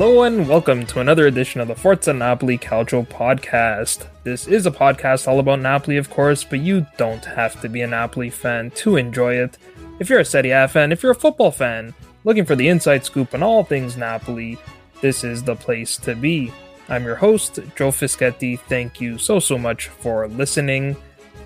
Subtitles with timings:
[0.00, 4.06] Hello and welcome to another edition of the Forza Napoli Calcio podcast.
[4.24, 7.82] This is a podcast all about Napoli, of course, but you don't have to be
[7.82, 9.58] a Napoli fan to enjoy it.
[9.98, 11.92] If you're a Serie A fan, if you're a football fan,
[12.24, 14.56] looking for the inside scoop on all things Napoli,
[15.02, 16.50] this is the place to be.
[16.88, 18.58] I'm your host, Joe Fischetti.
[18.58, 20.96] Thank you so, so much for listening.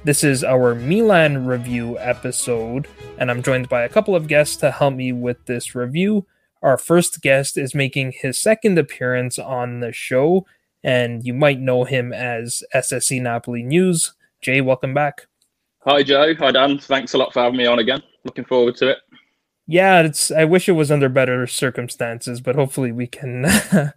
[0.04, 2.86] This is our Milan review episode,
[3.18, 6.24] and I'm joined by a couple of guests to help me with this review.
[6.64, 10.46] Our first guest is making his second appearance on the show,
[10.82, 14.14] and you might know him as SSC Napoli News.
[14.40, 15.26] Jay, welcome back.
[15.80, 16.34] Hi, Joe.
[16.38, 16.78] Hi, Dan.
[16.78, 18.02] Thanks a lot for having me on again.
[18.24, 18.98] Looking forward to it.
[19.66, 20.30] Yeah, it's.
[20.30, 23.44] I wish it was under better circumstances, but hopefully we can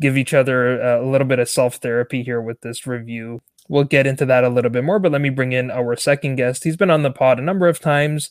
[0.00, 3.42] give each other a little bit of self therapy here with this review.
[3.68, 6.36] We'll get into that a little bit more, but let me bring in our second
[6.36, 6.64] guest.
[6.64, 8.30] He's been on the pod a number of times.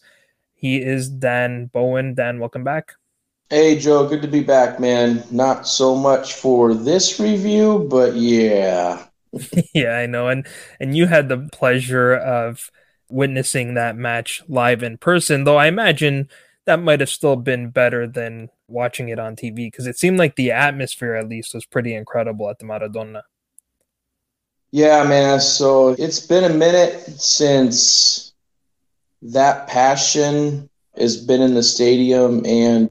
[0.56, 2.16] He is Dan Bowen.
[2.16, 2.94] Dan, welcome back.
[3.50, 5.24] Hey Joe, good to be back, man.
[5.30, 9.06] Not so much for this review, but yeah.
[9.74, 10.30] yeah, I know.
[10.30, 10.48] And
[10.80, 12.72] and you had the pleasure of
[13.08, 16.28] witnessing that match live in person, though I imagine
[16.66, 20.36] that might have still been better than watching it on TV because it seemed like
[20.36, 23.22] the atmosphere at least was pretty incredible at the Maradona.
[24.72, 25.40] Yeah, man.
[25.40, 28.34] So it's been a minute since
[29.22, 32.90] that passion has been in the stadium and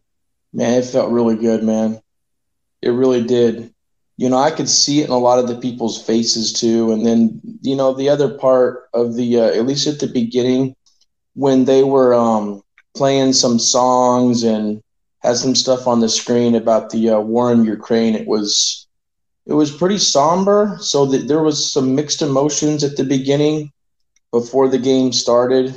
[0.54, 2.00] Man, it felt really good, man.
[2.80, 3.74] It really did.
[4.16, 6.92] You know, I could see it in a lot of the people's faces too.
[6.92, 10.76] And then, you know, the other part of the, uh, at least at the beginning,
[11.34, 12.62] when they were um,
[12.96, 14.80] playing some songs and
[15.18, 18.86] had some stuff on the screen about the uh, war in Ukraine, it was
[19.46, 20.76] it was pretty somber.
[20.80, 23.72] So that there was some mixed emotions at the beginning
[24.30, 25.74] before the game started.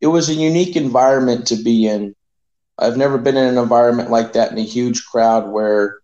[0.00, 2.14] It was a unique environment to be in
[2.80, 5.98] I've never been in an environment like that in a huge crowd where,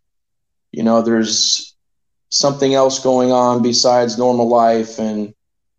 [0.72, 1.74] you know, there's
[2.28, 4.98] something else going on besides normal life.
[4.98, 5.34] And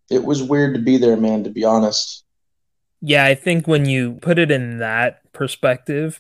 [0.09, 2.23] it was weird to be there, man, to be honest.
[2.99, 6.19] Yeah, I think when you put it in that perspective,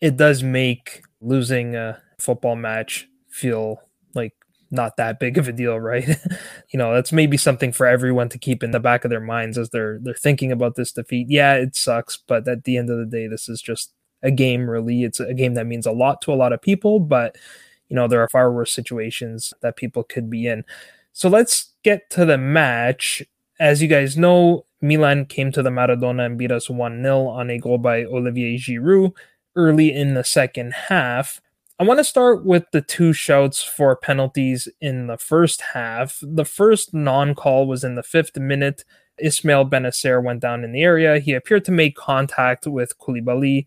[0.00, 3.80] it does make losing a football match feel
[4.14, 4.34] like
[4.70, 6.06] not that big of a deal, right?
[6.72, 9.56] you know, that's maybe something for everyone to keep in the back of their minds
[9.56, 11.28] as they're they're thinking about this defeat.
[11.30, 14.68] Yeah, it sucks, but at the end of the day, this is just a game
[14.68, 17.36] really it's a game that means a lot to a lot of people but
[17.88, 20.64] you know there are far worse situations that people could be in
[21.12, 23.22] so let's get to the match
[23.60, 27.58] as you guys know milan came to the maradona and beat us 1-0 on a
[27.58, 29.12] goal by olivier giroud
[29.56, 31.40] early in the second half
[31.82, 36.20] I want to start with the two shouts for penalties in the first half.
[36.22, 38.84] The first non call was in the fifth minute.
[39.18, 41.18] Ismail Bennacer went down in the area.
[41.18, 43.66] He appeared to make contact with Koulibaly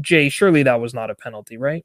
[0.00, 1.84] Jay, surely that was not a penalty, right?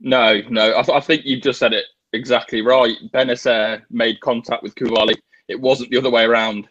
[0.00, 0.78] No, no.
[0.78, 2.96] I, th- I think you've just said it exactly right.
[3.12, 5.16] Bennacer made contact with Koulibaly.
[5.48, 6.68] It wasn't the other way around.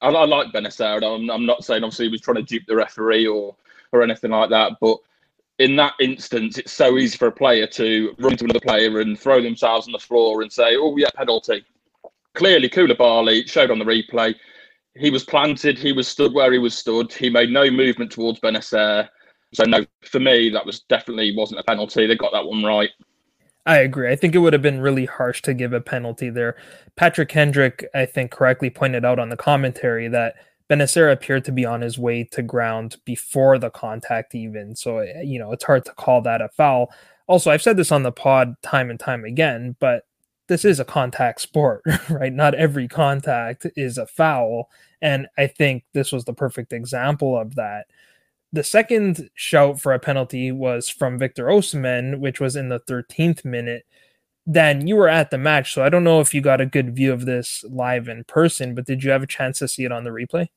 [0.00, 1.02] I, I like Bennacer.
[1.02, 3.56] I'm, I'm not saying obviously he was trying to dupe the referee or
[3.92, 4.96] or anything like that, but
[5.58, 9.18] in that instance, it's so easy for a player to run to another player and
[9.18, 11.64] throw themselves on the floor and say, "Oh, yeah, penalty."
[12.34, 14.34] Clearly, Koulibaly showed on the replay.
[14.96, 15.78] He was planted.
[15.78, 17.12] He was stood where he was stood.
[17.12, 19.08] He made no movement towards Bennacer.
[19.54, 22.06] So no, for me, that was definitely wasn't a penalty.
[22.06, 22.90] They got that one right.
[23.64, 24.10] I agree.
[24.10, 26.56] I think it would have been really harsh to give a penalty there.
[26.96, 30.34] Patrick Hendrick, I think, correctly pointed out on the commentary that
[30.68, 34.74] Bennacer appeared to be on his way to ground before the contact, even.
[34.74, 36.90] So, eh, you know, it's hard to call that a foul.
[37.26, 40.06] Also, I've said this on the pod time and time again, but
[40.48, 42.32] this is a contact sport, right?
[42.32, 44.70] Not every contact is a foul.
[45.00, 47.86] And I think this was the perfect example of that.
[48.54, 53.46] The second shout for a penalty was from Victor Osimhen, which was in the 13th
[53.46, 53.86] minute.
[54.50, 56.94] Dan, you were at the match, so I don't know if you got a good
[56.94, 59.92] view of this live in person, but did you have a chance to see it
[59.92, 60.48] on the replay?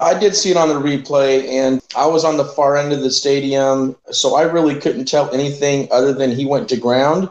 [0.00, 3.02] I did see it on the replay, and I was on the far end of
[3.02, 7.30] the stadium, so I really couldn't tell anything other than he went to ground.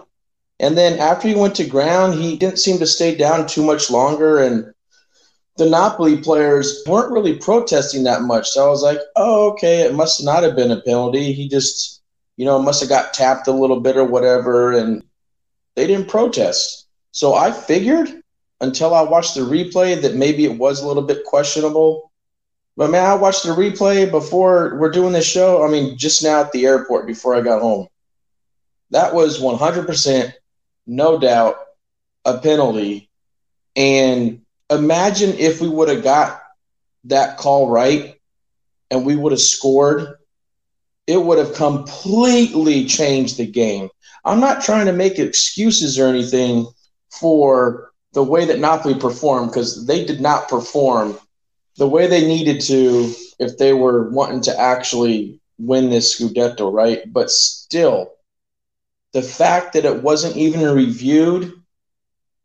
[0.62, 3.92] And then after he went to ground, he didn't seem to stay down too much
[3.92, 4.74] longer, and
[5.58, 8.50] the Napoli players weren't really protesting that much.
[8.50, 11.32] So I was like, oh, okay, it must not have been a penalty.
[11.32, 12.02] He just,
[12.38, 14.72] you know, must have got tapped a little bit or whatever.
[14.72, 15.04] And
[15.76, 16.88] they didn't protest.
[17.12, 18.24] So I figured
[18.62, 22.12] until I watched the replay that maybe it was a little bit questionable.
[22.76, 25.64] But man, I watched the replay before we're doing this show.
[25.64, 27.88] I mean, just now at the airport before I got home.
[28.90, 30.34] That was 100%,
[30.88, 31.58] no doubt,
[32.26, 33.10] a penalty.
[33.76, 36.42] And imagine if we would have got
[37.06, 38.16] that call right
[38.92, 40.16] and we would have scored,
[41.08, 43.90] it would have completely changed the game.
[44.26, 46.68] I'm not trying to make excuses or anything
[47.12, 51.18] for the way that Napoli performed because they did not perform
[51.78, 57.02] the way they needed to if they were wanting to actually win this Scudetto, right?
[57.12, 58.12] But still,
[59.14, 61.54] the fact that it wasn't even reviewed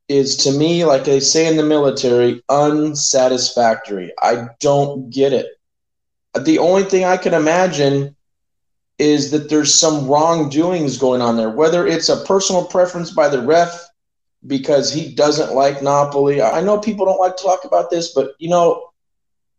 [0.09, 4.13] is to me, like they say in the military, unsatisfactory.
[4.21, 5.47] I don't get it.
[6.39, 8.17] The only thing I can imagine
[8.99, 13.43] is that there's some wrongdoings going on there, whether it's a personal preference by the
[13.43, 13.89] ref
[14.47, 16.41] because he doesn't like Napoli.
[16.43, 18.91] I know people don't like to talk about this, but you know,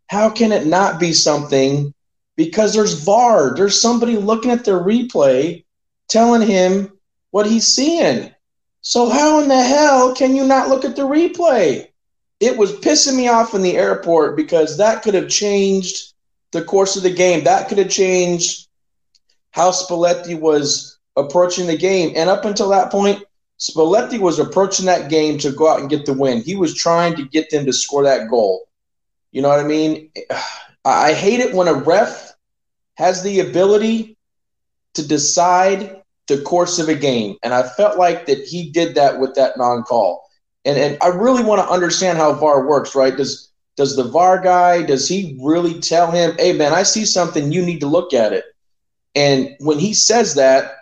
[0.07, 1.93] how can it not be something
[2.35, 5.65] because there's VAR, there's somebody looking at the replay
[6.07, 6.97] telling him
[7.31, 8.33] what he's seeing.
[8.81, 11.87] So how in the hell can you not look at the replay?
[12.39, 16.13] It was pissing me off in the airport because that could have changed
[16.51, 17.43] the course of the game.
[17.43, 18.67] That could have changed
[19.51, 22.13] how Spalletti was approaching the game.
[22.15, 23.23] And up until that point,
[23.59, 26.41] Spalletti was approaching that game to go out and get the win.
[26.41, 28.69] He was trying to get them to score that goal.
[29.31, 30.11] You know what I mean?
[30.85, 32.33] I hate it when a ref
[32.95, 34.17] has the ability
[34.93, 35.98] to decide
[36.29, 37.35] the course of a game.
[37.43, 40.25] And I felt like that he did that with that non-call.
[40.63, 43.15] And and I really want to understand how VAR works, right?
[43.15, 47.51] Does does the VAR guy, does he really tell him, hey man, I see something,
[47.51, 48.45] you need to look at it?
[49.15, 50.75] And when he says that,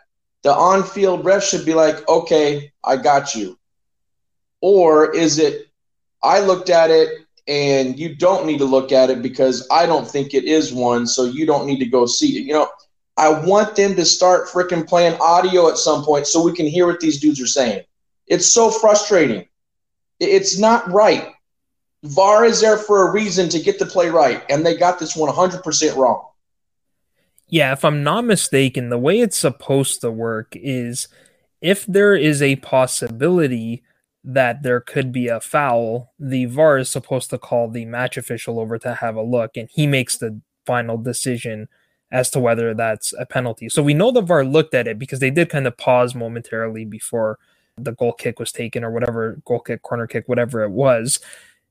[0.44, 3.58] the on field ref should be like, okay, I got you.
[4.62, 5.68] Or is it,
[6.24, 7.10] I looked at it
[7.48, 11.08] and you don't need to look at it because I don't think it is one,
[11.08, 12.46] so you don't need to go see it.
[12.46, 12.70] You know,
[13.18, 16.86] I want them to start freaking playing audio at some point so we can hear
[16.86, 17.84] what these dudes are saying.
[18.28, 19.48] It's so frustrating.
[20.20, 21.34] It's not right.
[22.04, 25.18] VAR is there for a reason to get the play right, and they got this
[25.18, 26.26] 100% wrong.
[27.50, 31.08] Yeah, if I'm not mistaken, the way it's supposed to work is
[31.62, 33.84] if there is a possibility
[34.24, 38.60] that there could be a foul, the VAR is supposed to call the match official
[38.60, 41.68] over to have a look, and he makes the final decision
[42.12, 43.70] as to whether that's a penalty.
[43.70, 46.86] So we know the VAR looked at it because they did kind of pause momentarily
[46.86, 47.38] before
[47.76, 51.20] the goal kick was taken or whatever goal kick, corner kick, whatever it was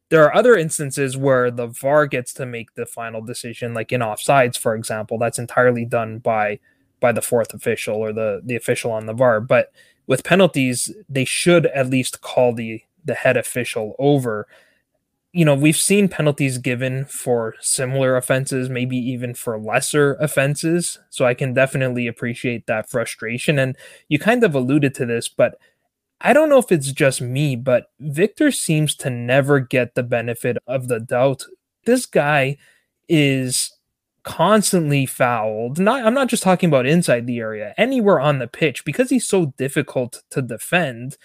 [0.09, 4.01] there are other instances where the VAR gets to make the final decision, like in
[4.01, 5.19] offsides, for example.
[5.19, 6.61] That's entirely done by
[7.01, 9.41] by the fourth official or the the official on the VAR.
[9.41, 9.73] But
[10.07, 14.47] with penalties, they should at least call the the head official over.
[15.37, 20.99] You know, we've seen penalties given for similar offenses, maybe even for lesser offenses.
[21.11, 23.59] So I can definitely appreciate that frustration.
[23.59, 23.77] And
[24.09, 25.59] you kind of alluded to this, but
[26.23, 30.57] I don't know if it's just me, but Victor seems to never get the benefit
[30.67, 31.45] of the doubt.
[31.85, 32.57] This guy
[33.07, 33.77] is
[34.23, 35.79] constantly fouled.
[35.79, 39.29] Not I'm not just talking about inside the area, anywhere on the pitch because he's
[39.29, 41.19] so difficult to defend.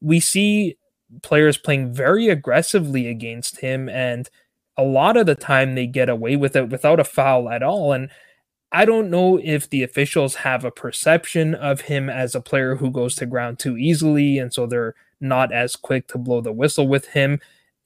[0.00, 0.78] We see
[1.22, 4.28] players playing very aggressively against him and
[4.76, 7.92] a lot of the time they get away with it without a foul at all
[7.92, 8.10] and
[8.70, 12.90] I don't know if the officials have a perception of him as a player who
[12.90, 16.86] goes to ground too easily, and so they're not as quick to blow the whistle
[16.86, 17.40] with him.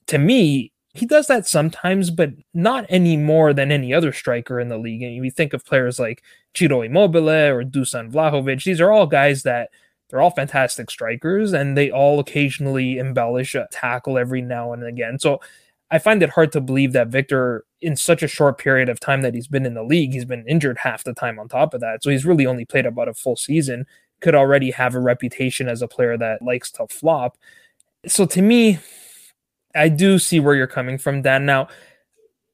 [0.07, 4.67] To me, he does that sometimes, but not any more than any other striker in
[4.67, 5.01] the league.
[5.01, 6.21] And you think of players like
[6.53, 9.69] Ciro Immobile or Dusan Vlahovic, these are all guys that
[10.13, 15.17] they're all fantastic strikers and they all occasionally embellish a tackle every now and again.
[15.17, 15.41] So
[15.89, 19.23] I find it hard to believe that Victor, in such a short period of time
[19.23, 21.81] that he's been in the league, he's been injured half the time on top of
[21.81, 22.03] that.
[22.03, 23.87] So he's really only played about a full season,
[24.21, 27.35] could already have a reputation as a player that likes to flop.
[28.05, 28.77] So to me,
[29.73, 31.47] I do see where you're coming from, Dan.
[31.47, 31.69] Now,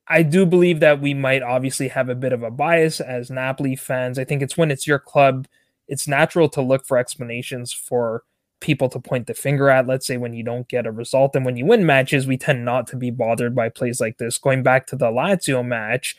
[0.08, 3.76] I do believe that we might obviously have a bit of a bias as Napoli
[3.76, 4.18] fans.
[4.18, 5.46] I think it's when it's your club,
[5.90, 8.24] it's natural to look for explanations for
[8.62, 9.88] people to point the finger at.
[9.88, 12.64] Let's say when you don't get a result and when you win matches, we tend
[12.64, 14.38] not to be bothered by plays like this.
[14.38, 16.16] Going back to the Lazio match,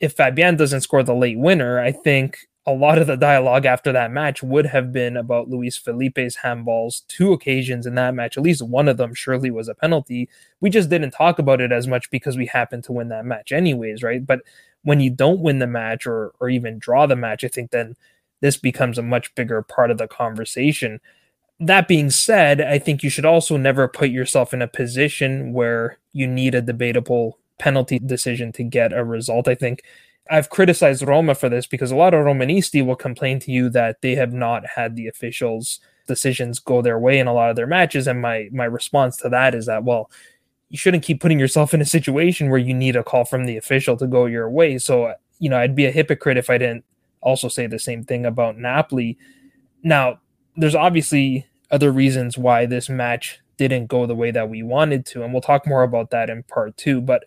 [0.00, 3.92] if Fabian doesn't score the late winner, I think a lot of the dialogue after
[3.92, 7.02] that match would have been about Luis Felipe's handballs.
[7.08, 10.28] Two occasions in that match, at least one of them surely was a penalty.
[10.60, 13.50] We just didn't talk about it as much because we happened to win that match
[13.50, 14.24] anyways, right?
[14.24, 14.42] But
[14.82, 17.96] when you don't win the match or or even draw the match, I think then
[18.42, 21.00] this becomes a much bigger part of the conversation
[21.66, 25.98] that being said, I think you should also never put yourself in a position where
[26.12, 29.46] you need a debatable penalty decision to get a result.
[29.46, 29.84] I think
[30.28, 34.02] I've criticized Roma for this because a lot of Romanisti will complain to you that
[34.02, 37.66] they have not had the officials' decisions go their way in a lot of their
[37.66, 38.08] matches.
[38.08, 40.10] And my my response to that is that, well,
[40.68, 43.56] you shouldn't keep putting yourself in a situation where you need a call from the
[43.56, 44.78] official to go your way.
[44.78, 46.84] So, you know, I'd be a hypocrite if I didn't
[47.22, 49.18] also say the same thing about Napoli.
[49.82, 50.20] Now,
[50.56, 55.22] there's obviously other reasons why this match didn't go the way that we wanted to,
[55.22, 57.00] and we'll talk more about that in part two.
[57.00, 57.24] But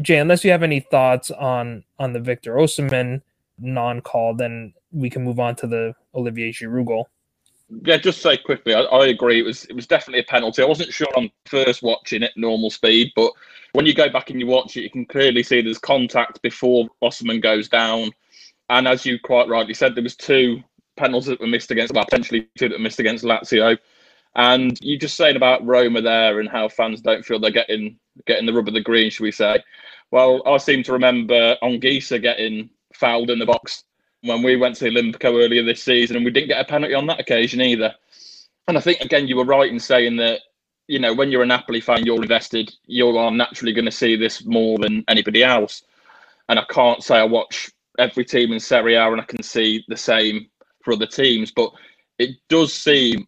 [0.00, 3.22] Jay, unless you have any thoughts on on the Victor Osimhen
[3.58, 7.08] non-call, then we can move on to the Olivier Giroud goal.
[7.82, 9.38] Yeah, just say quickly, I, I, agree.
[9.38, 10.62] It was it was definitely a penalty.
[10.62, 13.32] I wasn't sure on first watching it normal speed, but
[13.72, 16.88] when you go back and you watch it, you can clearly see there's contact before
[17.02, 18.10] Osimhen goes down.
[18.68, 20.62] And as you quite rightly said, there was two
[20.96, 23.78] penalties that were missed against, well, potentially two that missed against Lazio.
[24.36, 28.46] And you just saying about Roma there and how fans don't feel they're getting getting
[28.46, 29.62] the rub of the green, should we say?
[30.10, 33.84] Well, I seem to remember Anguissa getting fouled in the box
[34.22, 36.94] when we went to the Olimpico earlier this season, and we didn't get a penalty
[36.94, 37.94] on that occasion either.
[38.66, 40.40] And I think again, you were right in saying that
[40.88, 42.72] you know when you're a Napoli fan, you're invested.
[42.86, 45.82] You are naturally going to see this more than anybody else.
[46.48, 49.84] And I can't say I watch every team in Serie A and I can see
[49.88, 50.48] the same
[50.82, 51.70] for other teams, but
[52.18, 53.26] it does seem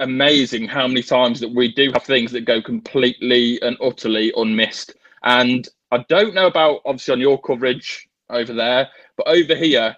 [0.00, 4.94] amazing how many times that we do have things that go completely and utterly unmissed.
[5.22, 9.96] And I don't know about obviously on your coverage over there, but over here,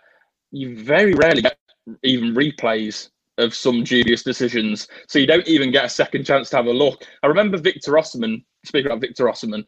[0.50, 1.56] you very rarely get
[2.02, 4.88] even replays of some dubious decisions.
[5.08, 7.04] So you don't even get a second chance to have a look.
[7.22, 9.64] I remember Victor Osimhen, speaking about Victor Osimhen,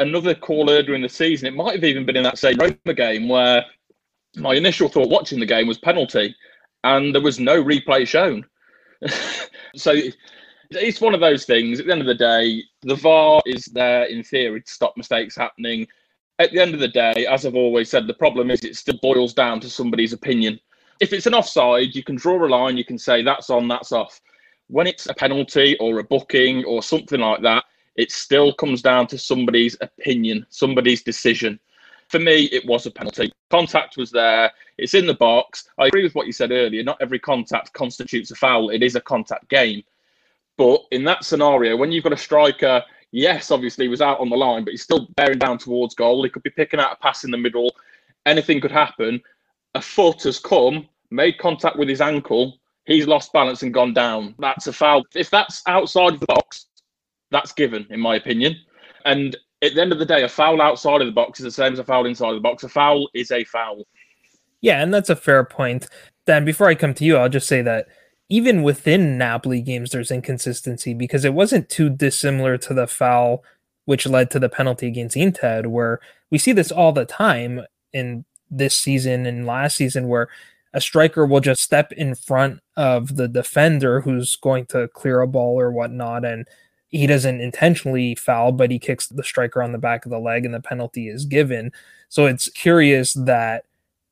[0.00, 2.94] another call earlier in the season, it might have even been in that same Roma
[2.94, 3.64] game where
[4.36, 6.34] my initial thought watching the game was penalty
[6.84, 8.44] and there was no replay shown.
[9.76, 9.94] so
[10.70, 11.80] it's one of those things.
[11.80, 15.36] At the end of the day, the VAR is there in theory to stop mistakes
[15.36, 15.86] happening.
[16.38, 18.98] At the end of the day, as I've always said, the problem is it still
[19.02, 20.60] boils down to somebody's opinion.
[21.00, 23.92] If it's an offside, you can draw a line, you can say that's on, that's
[23.92, 24.20] off.
[24.68, 27.64] When it's a penalty or a booking or something like that,
[27.98, 31.58] it still comes down to somebody's opinion, somebody's decision.
[32.08, 33.30] For me, it was a penalty.
[33.50, 34.50] Contact was there.
[34.78, 35.68] It's in the box.
[35.78, 36.82] I agree with what you said earlier.
[36.84, 38.70] Not every contact constitutes a foul.
[38.70, 39.82] It is a contact game.
[40.56, 44.30] But in that scenario, when you've got a striker, yes, obviously he was out on
[44.30, 46.22] the line, but he's still bearing down towards goal.
[46.22, 47.74] He could be picking out a pass in the middle.
[48.26, 49.20] Anything could happen.
[49.74, 52.60] A foot has come, made contact with his ankle.
[52.86, 54.36] He's lost balance and gone down.
[54.38, 55.04] That's a foul.
[55.14, 56.66] If that's outside the box,
[57.30, 58.56] that's given, in my opinion.
[59.04, 61.50] And at the end of the day, a foul outside of the box is the
[61.50, 62.62] same as a foul inside of the box.
[62.62, 63.84] A foul is a foul.
[64.60, 65.88] Yeah, and that's a fair point.
[66.26, 67.86] Dan, before I come to you, I'll just say that
[68.28, 73.42] even within Napoli games, there's inconsistency because it wasn't too dissimilar to the foul
[73.86, 75.98] which led to the penalty against Inter, where
[76.30, 77.62] we see this all the time
[77.94, 80.28] in this season and last season, where
[80.74, 85.26] a striker will just step in front of the defender who's going to clear a
[85.26, 86.46] ball or whatnot, and
[86.88, 90.44] he doesn't intentionally foul, but he kicks the striker on the back of the leg
[90.44, 91.70] and the penalty is given.
[92.08, 93.64] So it's curious that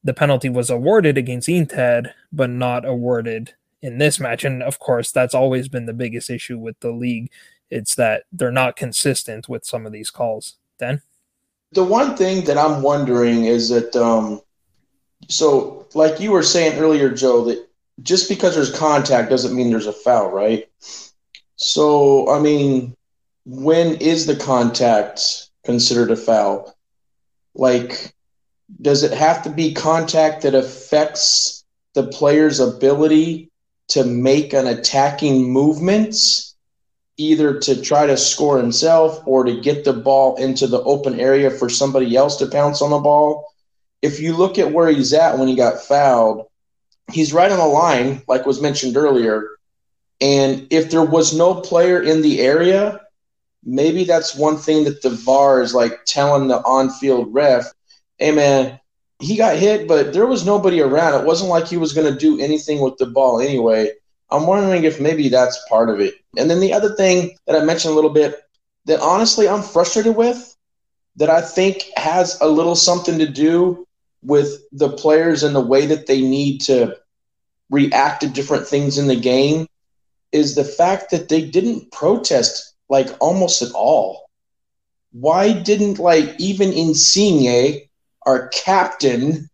[0.04, 4.45] the penalty was awarded against Inter, but not awarded in this match.
[4.45, 7.30] And of course, that's always been the biggest issue with the league.
[7.71, 10.56] It's that they're not consistent with some of these calls.
[10.78, 11.02] Then
[11.73, 14.42] the one thing that I'm wondering is that, um,
[15.28, 17.68] so like you were saying earlier, Joe, that
[18.02, 20.68] just because there's contact doesn't mean there's a foul, right?
[21.56, 22.94] So, I mean,
[23.46, 26.76] when is the contact considered a foul?
[27.54, 28.12] Like,
[28.80, 33.50] does it have to be contact that affects the player's ability
[33.88, 36.14] to make an attacking movement,
[37.16, 41.50] either to try to score himself or to get the ball into the open area
[41.50, 43.50] for somebody else to pounce on the ball?
[44.02, 46.48] If you look at where he's at when he got fouled,
[47.10, 49.55] he's right on the line, like was mentioned earlier
[50.20, 53.00] and if there was no player in the area,
[53.64, 57.73] maybe that's one thing that the VAR is like telling the on field ref,
[58.18, 58.80] hey man,
[59.20, 61.20] he got hit, but there was nobody around.
[61.20, 63.90] It wasn't like he was going to do anything with the ball anyway.
[64.30, 66.14] I'm wondering if maybe that's part of it.
[66.37, 68.37] And then the other thing that I mentioned a little bit
[68.87, 70.54] that honestly I'm frustrated with,
[71.16, 73.87] that I think has a little something to do
[74.23, 76.96] with the players and the way that they need to
[77.70, 79.66] react to different things in the game
[80.36, 84.30] is the fact that they didn't protest like almost at all.
[85.12, 87.88] Why didn't like even Insigne,
[88.24, 89.48] our captain,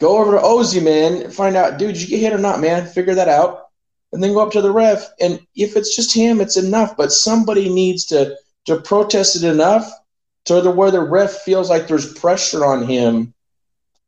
[0.00, 2.86] go over to Osimhen and find out, dude, did you get hit or not, man?
[2.86, 3.66] Figure that out.
[4.12, 5.08] And then go up to the ref.
[5.20, 6.96] And if it's just him, it's enough.
[6.96, 8.36] But somebody needs to
[8.66, 9.90] to protest it enough
[10.44, 13.34] to the where the ref feels like there's pressure on him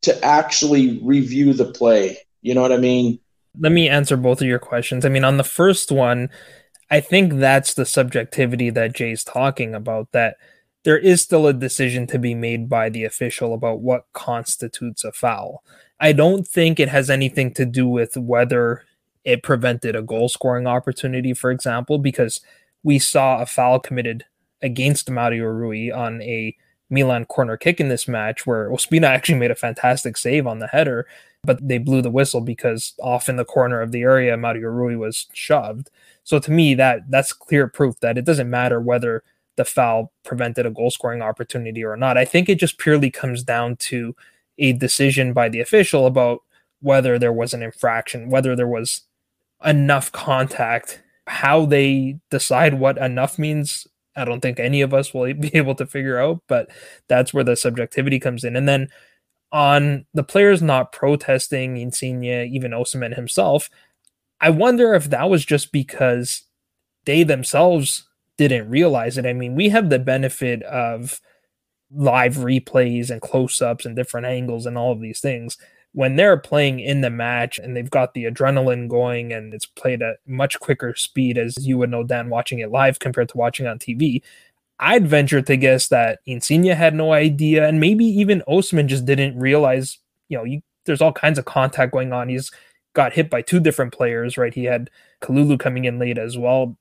[0.03, 2.19] to actually review the play.
[2.43, 3.19] You know what I mean?
[3.59, 5.05] Let me answer both of your questions.
[5.05, 6.31] I mean, on the first one,
[6.91, 10.37] I think that's the subjectivity that Jay's talking about that
[10.85, 15.13] there is still a decision to be made by the official about what constitutes a
[15.13, 15.65] foul.
[15.99, 18.83] I don't think it has anything to do with whether
[19.25, 22.41] it prevented a goal scoring opportunity, for example, because
[22.83, 24.25] we saw a foul committed
[24.61, 26.55] against Mario Rui on a
[26.91, 30.67] Milan corner kick in this match where Ospina actually made a fantastic save on the
[30.69, 31.07] header,
[31.43, 34.97] but they blew the whistle because off in the corner of the area Mario Rui
[34.97, 35.91] was shoved.
[36.23, 39.23] So to me that that's clear proof that it doesn't matter whether
[39.57, 42.19] the foul prevented a goal scoring opportunity or not.
[42.19, 44.17] I think it just purely comes down to
[44.59, 46.43] a decision by the official about
[46.81, 49.03] whether there was an infraction, whether there was
[49.65, 51.03] enough contact.
[51.27, 55.75] How they decide what enough means I don't think any of us will be able
[55.77, 56.71] to figure out, but
[57.09, 58.57] that's where the subjectivity comes in.
[58.57, 58.89] And then
[59.53, 63.71] on the players not protesting, Insigne, even Osimhen himself,
[64.41, 66.43] I wonder if that was just because
[67.05, 69.27] they themselves didn't realize it.
[69.27, 71.21] I mean, we have the benefit of
[71.95, 75.57] live replays and close ups and different angles and all of these things
[75.95, 80.03] when they're playing in the match and they've got the adrenaline going and it's played
[80.03, 83.69] at much quicker speed as you would know Dan watching it live compared to watching
[83.69, 84.21] on TV,
[84.81, 89.39] I'd venture to guess that Insigne had no idea and maybe even Osimhen just didn't
[89.39, 89.99] realize,
[90.29, 92.29] you know, you, there's all kinds of contact going on.
[92.29, 92.51] He's
[92.95, 94.53] got hit by two different players, right?
[94.53, 94.91] He had
[95.23, 96.77] Kalulu coming in late as well.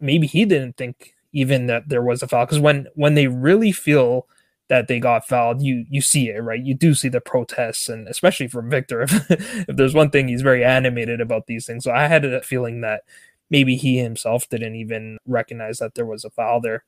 [0.00, 3.70] Maybe he didn't think even that there was a foul because when when they really
[3.72, 4.26] feel
[4.68, 6.62] that they got fouled, you you see it, right?
[6.62, 10.42] You do see the protests, and especially from Victor, if, if there's one thing he's
[10.42, 11.84] very animated about these things.
[11.84, 13.02] So I had a feeling that
[13.50, 16.84] maybe he himself didn't even recognize that there was a foul there.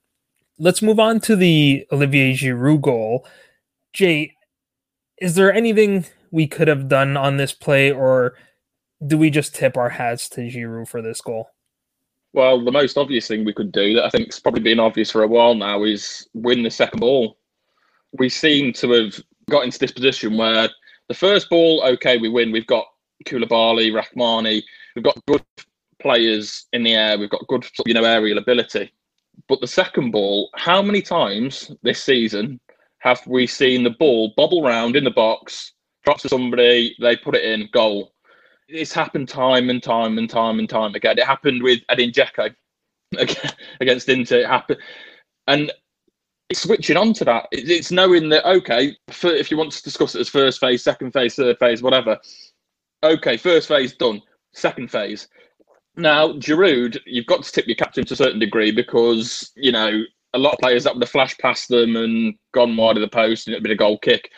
[0.59, 3.27] Let's move on to the Olivier Giroud goal.
[3.93, 4.35] Jay,
[5.21, 8.35] is there anything we could have done on this play, or
[9.07, 11.51] do we just tip our hats to Giroud for this goal?
[12.33, 15.11] Well, the most obvious thing we could do that I think has probably been obvious
[15.11, 17.38] for a while now is win the second ball
[18.13, 20.69] we seem to have got into this position where
[21.09, 22.53] the first ball, okay, we win.
[22.53, 22.87] We've got
[23.25, 24.63] Koulibaly, Rrahmani,
[24.95, 25.43] we've got good
[26.01, 28.93] players in the air, we've got good, you know, aerial ability.
[29.49, 32.61] But the second ball, how many times this season
[32.99, 35.73] have we seen the ball bobble round in the box,
[36.05, 38.13] drops to somebody, they put it in, goal?
[38.69, 41.19] It's happened time and time and time and time again.
[41.19, 42.55] It happened with Edin Dzeko
[43.81, 44.41] against Inter.
[44.41, 44.81] It happened,
[45.47, 45.73] and
[46.53, 47.47] switching on to that.
[47.53, 51.13] It's knowing that okay, for, if you want to discuss it as first phase, second
[51.13, 52.19] phase, third phase, whatever.
[53.03, 54.23] Okay, first phase done.
[54.53, 55.29] Second phase.
[55.97, 60.03] Now, Giroud, you've got to tip your captain to a certain degree because you know
[60.35, 63.09] a lot of players that would have flashed past them and gone wide of the
[63.09, 64.31] post and it'd been a goal kick.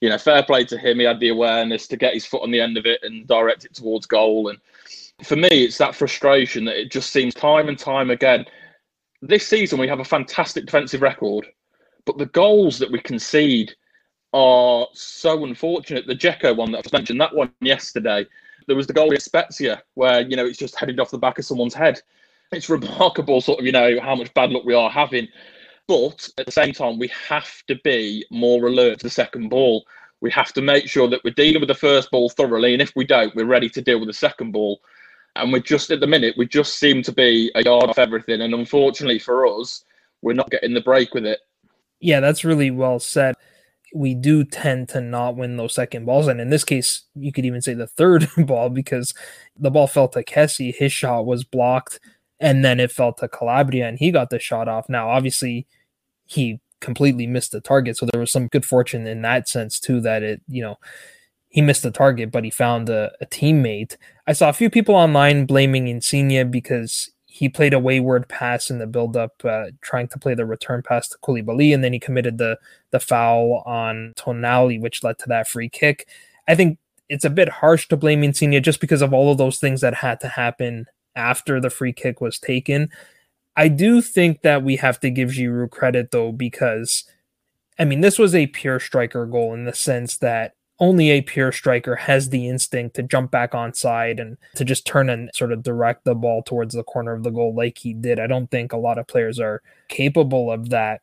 [0.00, 0.98] You know, fair play to him.
[0.98, 3.66] He had the awareness to get his foot on the end of it and direct
[3.66, 4.48] it towards goal.
[4.48, 4.58] And
[5.26, 8.46] for me, it's that frustration that it just seems time and time again
[9.22, 11.46] this season we have a fantastic defensive record,
[12.04, 13.74] but the goals that we concede
[14.32, 16.06] are so unfortunate.
[16.06, 18.26] The Dzeko one that I just mentioned, that one yesterday,
[18.66, 21.38] there was the goal at Spezia where you know it's just headed off the back
[21.38, 22.00] of someone's head.
[22.52, 25.28] It's remarkable, sort of, you know, how much bad luck we are having.
[25.86, 29.86] But at the same time, we have to be more alert to the second ball.
[30.20, 32.92] We have to make sure that we're dealing with the first ball thoroughly, and if
[32.94, 34.80] we don't, we're ready to deal with the second ball.
[35.36, 38.40] And we're just at the minute, we just seem to be a yard off everything.
[38.40, 39.84] And unfortunately for us,
[40.22, 41.40] we're not getting the break with it.
[42.00, 43.36] Yeah, that's really well said.
[43.94, 46.28] We do tend to not win those second balls.
[46.28, 49.14] And in this case, you could even say the third ball because
[49.58, 50.74] the ball fell to Kessie.
[50.74, 52.00] His shot was blocked.
[52.38, 54.88] And then it fell to Calabria and he got the shot off.
[54.88, 55.66] Now, obviously,
[56.24, 57.98] he completely missed the target.
[57.98, 60.78] So there was some good fortune in that sense, too, that it, you know,
[61.50, 63.96] he missed the target, but he found a, a teammate.
[64.26, 68.78] I saw a few people online blaming Insigne because he played a wayward pass in
[68.78, 72.38] the build-up, uh, trying to play the return pass to Koulibaly, and then he committed
[72.38, 72.58] the
[72.90, 76.08] the foul on Tonali, which led to that free kick.
[76.48, 79.58] I think it's a bit harsh to blame Insigne just because of all of those
[79.58, 80.86] things that had to happen
[81.16, 82.90] after the free kick was taken.
[83.56, 87.04] I do think that we have to give Giroud credit though, because
[87.78, 91.52] I mean, this was a pure striker goal in the sense that only a pure
[91.52, 95.52] striker has the instinct to jump back on side and to just turn and sort
[95.52, 98.18] of direct the ball towards the corner of the goal like he did.
[98.18, 101.02] I don't think a lot of players are capable of that.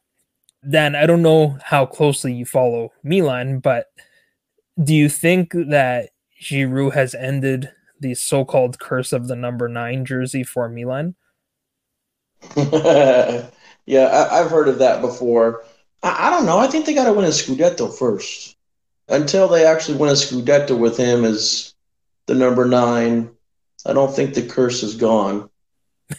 [0.64, 3.86] Then I don't know how closely you follow Milan, but
[4.84, 6.10] do you think that
[6.42, 11.16] Giroud has ended the so-called curse of the number nine jersey for Milan?
[12.56, 13.48] yeah,
[14.32, 15.64] I, have heard of that before.
[16.02, 16.58] I, I don't know.
[16.58, 18.57] I think they got to win a Scudetto first.
[19.10, 21.74] Until they actually win a Scudetto with him as
[22.26, 23.30] the number nine,
[23.86, 25.50] I don't think the curse is gone.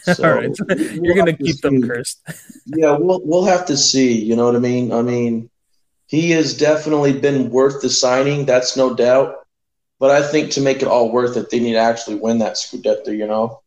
[0.03, 0.55] So All right,
[1.01, 2.21] you're gonna keep to them cursed.
[2.65, 4.19] yeah, we'll we'll have to see.
[4.19, 4.91] You know what I mean?
[4.91, 5.49] I mean,
[6.07, 8.45] he has definitely been worth the signing.
[8.45, 9.35] That's no doubt.
[9.99, 12.53] But I think to make it all worth it, they need to actually win that
[12.53, 13.15] Scudetto.
[13.15, 13.61] You know,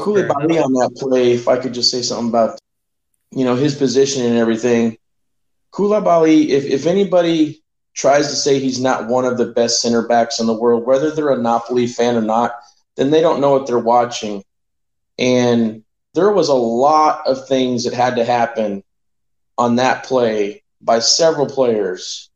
[0.00, 1.32] Koulibaly on that play.
[1.32, 2.58] If I could just say something about,
[3.30, 4.98] you know, his position and everything.
[5.72, 7.63] Koulibaly, if if anybody
[7.94, 11.10] tries to say he's not one of the best center backs in the world, whether
[11.10, 12.54] they're a Napoli fan or not,
[12.96, 14.44] then they don't know what they're watching.
[15.18, 18.82] And there was a lot of things that had to happen
[19.56, 22.30] on that play by several players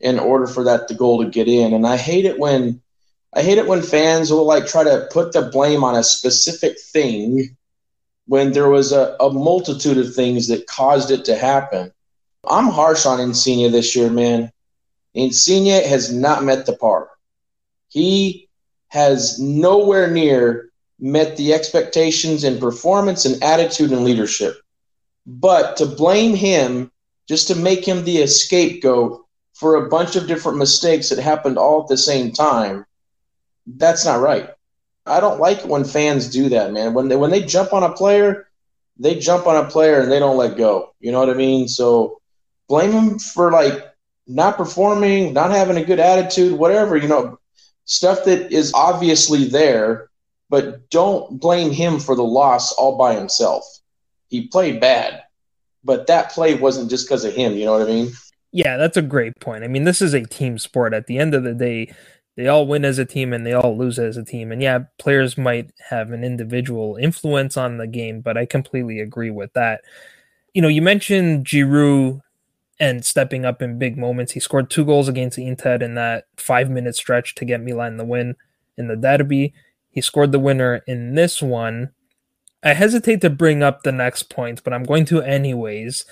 [0.00, 1.72] in order for that the goal to get in.
[1.72, 2.80] And I hate it when
[3.34, 6.78] I hate it when fans will like try to put the blame on a specific
[6.78, 7.56] thing
[8.26, 11.92] when there was a, a multitude of things that caused it to happen.
[12.48, 14.52] I'm harsh on Insigne this year, man.
[15.14, 17.10] Insigne has not met the par.
[17.88, 18.48] He
[18.88, 24.56] has nowhere near met the expectations in performance and attitude and leadership.
[25.26, 26.90] But to blame him
[27.28, 29.24] just to make him the scapegoat
[29.54, 32.84] for a bunch of different mistakes that happened all at the same time,
[33.66, 34.50] that's not right.
[35.06, 36.94] I don't like it when fans do that, man.
[36.94, 38.48] When they when they jump on a player,
[38.98, 40.94] they jump on a player and they don't let go.
[41.00, 41.68] You know what I mean?
[41.68, 42.20] So
[42.68, 43.93] blame him for like
[44.26, 47.38] not performing, not having a good attitude, whatever, you know,
[47.84, 50.08] stuff that is obviously there,
[50.48, 53.64] but don't blame him for the loss all by himself.
[54.28, 55.22] He played bad,
[55.82, 58.12] but that play wasn't just because of him, you know what I mean?
[58.52, 59.64] Yeah, that's a great point.
[59.64, 60.94] I mean, this is a team sport.
[60.94, 61.92] At the end of the day,
[62.36, 64.52] they all win as a team and they all lose as a team.
[64.52, 69.30] And yeah, players might have an individual influence on the game, but I completely agree
[69.30, 69.82] with that.
[70.52, 72.20] You know, you mentioned Giroud
[72.80, 74.32] and stepping up in big moments.
[74.32, 78.04] He scored two goals against Inter in that five minute stretch to get Milan the
[78.04, 78.36] win
[78.76, 79.54] in the derby.
[79.90, 81.90] He scored the winner in this one.
[82.62, 86.04] I hesitate to bring up the next point, but I'm going to anyways.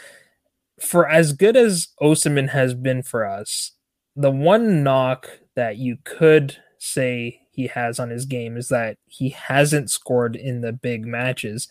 [0.81, 3.73] For as good as Osimhen has been for us,
[4.15, 9.31] the one knock that you could say he has on his game is that he
[9.31, 11.69] hasn't scored in the big matches.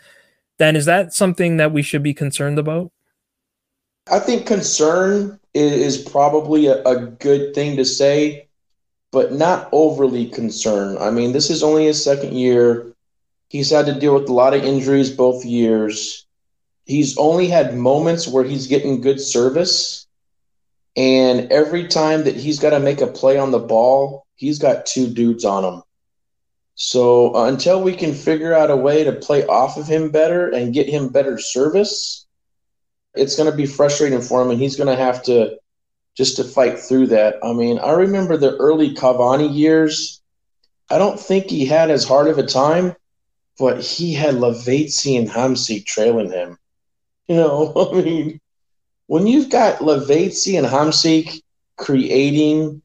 [0.57, 2.91] Then is that something that we should be concerned about?
[4.11, 8.49] I think concern is probably a, a good thing to say,
[9.11, 10.99] but not overly concerned.
[10.99, 12.93] I mean, this is only his second year.
[13.47, 16.25] He's had to deal with a lot of injuries both years.
[16.85, 20.07] He's only had moments where he's getting good service.
[20.97, 24.85] And every time that he's got to make a play on the ball, he's got
[24.85, 25.83] two dudes on him.
[26.75, 30.49] So uh, until we can figure out a way to play off of him better
[30.49, 32.20] and get him better service,
[33.13, 35.57] it's going to be frustrating for him, and he's going to have to
[36.15, 37.35] just to fight through that.
[37.43, 40.21] I mean, I remember the early Cavani years.
[40.89, 42.95] I don't think he had as hard of a time,
[43.57, 46.57] but he had Lavezzi and Hamsik trailing him.
[47.27, 48.41] You know, I mean,
[49.07, 51.41] when you've got Lavezzi and Hamsik
[51.77, 52.81] creating,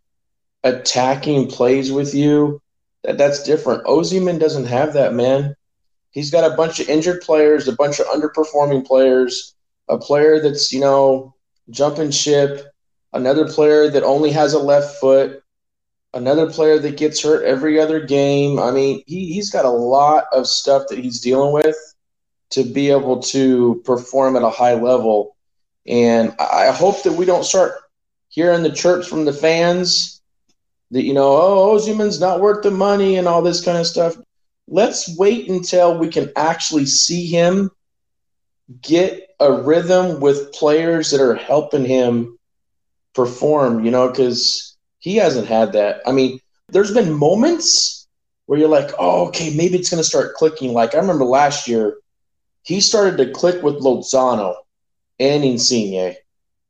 [0.63, 2.61] attacking plays with you,
[3.03, 3.85] that, that's different.
[3.85, 5.57] Osimhen doesn't have that, man.
[6.11, 9.56] He's got a bunch of injured players, a bunch of underperforming players
[9.89, 11.35] a player that's, you know,
[11.71, 12.67] jumping ship,
[13.13, 15.43] another player that only has a left foot,
[16.15, 18.59] another player that gets hurt every other game.
[18.59, 21.77] I mean, he, he's got a lot of stuff that he's dealing with
[22.51, 25.37] to be able to perform at a high level.
[25.87, 27.75] And I hope that we don't start
[28.29, 30.23] hearing the chirps from the fans
[30.91, 34.17] that, you know, oh, Osimhen's not worth the money and all this kind of stuff.
[34.69, 37.71] Let's wait until we can actually see him
[38.81, 42.39] get a rhythm with players that are helping him
[43.15, 46.01] perform, you know, because he hasn't had that.
[46.07, 48.07] I mean, there's been moments
[48.47, 50.73] where you're like, oh, okay, maybe it's going to start clicking.
[50.73, 51.97] Like I remember last year,
[52.63, 54.57] he started to click with Lozano
[55.21, 56.17] and Insigne.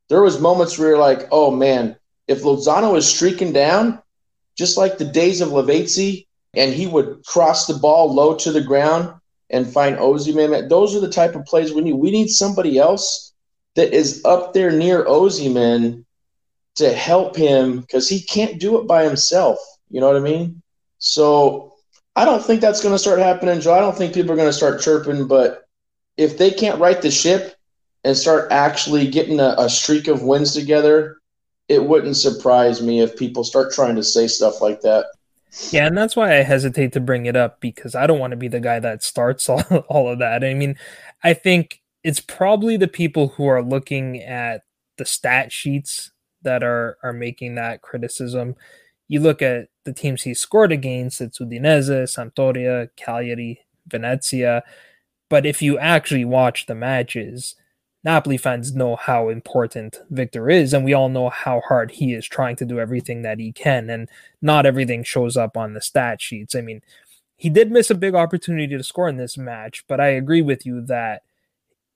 [0.09, 1.97] There was moments where you're like, oh man,
[2.29, 4.03] if Lozano is streaking down,
[4.57, 8.63] just like the days of Lavezzi, and he would cross the ball low to the
[8.63, 9.15] ground,
[9.51, 10.69] and find Osimhen.
[10.69, 11.95] Those are the type of plays we need.
[11.95, 13.33] We need somebody else
[13.75, 16.05] that is up there near Osimhen
[16.77, 19.59] to help him because he can't do it by himself.
[19.91, 20.63] You know what I mean?
[20.99, 21.75] So
[22.15, 23.75] I don't think that's going to start happening, Joe.
[23.75, 25.65] I don't think people are going to start chirping, but
[26.17, 27.55] if they can't right the ship
[28.05, 31.19] and start actually getting a, a streak of wins together,
[31.69, 35.07] it wouldn't surprise me if people start trying to say stuff like that.
[35.73, 38.37] Yeah, and that's why I hesitate to bring it up because I don't want to
[38.37, 40.45] be the guy that starts all, all of that.
[40.45, 40.77] I mean,
[41.23, 44.62] I think it's probably the people who are looking at
[44.99, 48.57] the stat sheets that are are making that criticism.
[49.09, 54.62] You look at the teams he scored against, it's Udinese, Sampdoria, Cagliari, Venezia.
[55.29, 57.57] But if you actually watch the matches,
[58.07, 62.25] Napoli fans know how important Victor is, and we all know how hard he is
[62.25, 64.09] trying to do everything that he can, and
[64.40, 66.55] not everything shows up on the stat sheets.
[66.55, 66.83] I mean,
[67.37, 70.64] he did miss a big opportunity to score in this match, but I agree with
[70.64, 71.25] you that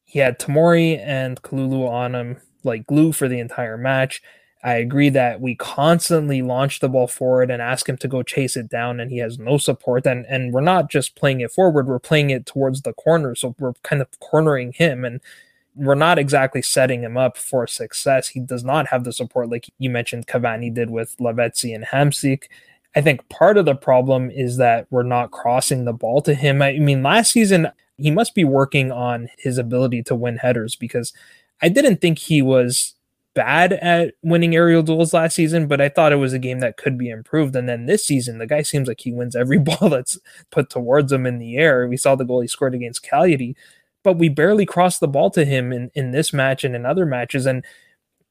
[0.05, 4.20] he had Tamori and Kalulu on him like glue for the entire match.
[4.64, 8.57] I agree that we constantly launch the ball forward and ask him to go chase
[8.57, 10.07] it down, and he has no support.
[10.07, 13.55] And and we're not just playing it forward; we're playing it towards the corner, so
[13.61, 15.20] we're kind of cornering him, and
[15.74, 18.28] we're not exactly setting him up for success.
[18.28, 22.44] He does not have the support like you mentioned Cavani did with Lavezzi and Hamsik.
[22.96, 26.61] I think part of the problem is that we're not crossing the ball to him.
[26.61, 31.12] I mean, last season he must be working on his ability to win headers because
[31.62, 32.94] I didn't think he was
[33.35, 36.76] bad at winning aerial duels last season, but I thought it was a game that
[36.76, 37.54] could be improved.
[37.54, 40.18] And then this season, the guy seems like he wins every ball that's
[40.50, 41.87] put towards him in the air.
[41.87, 43.56] We saw the goal he scored against Cagliari,
[44.03, 47.07] but we barely crossed the ball to him in, in this match and in other
[47.07, 47.47] matches.
[47.47, 47.65] And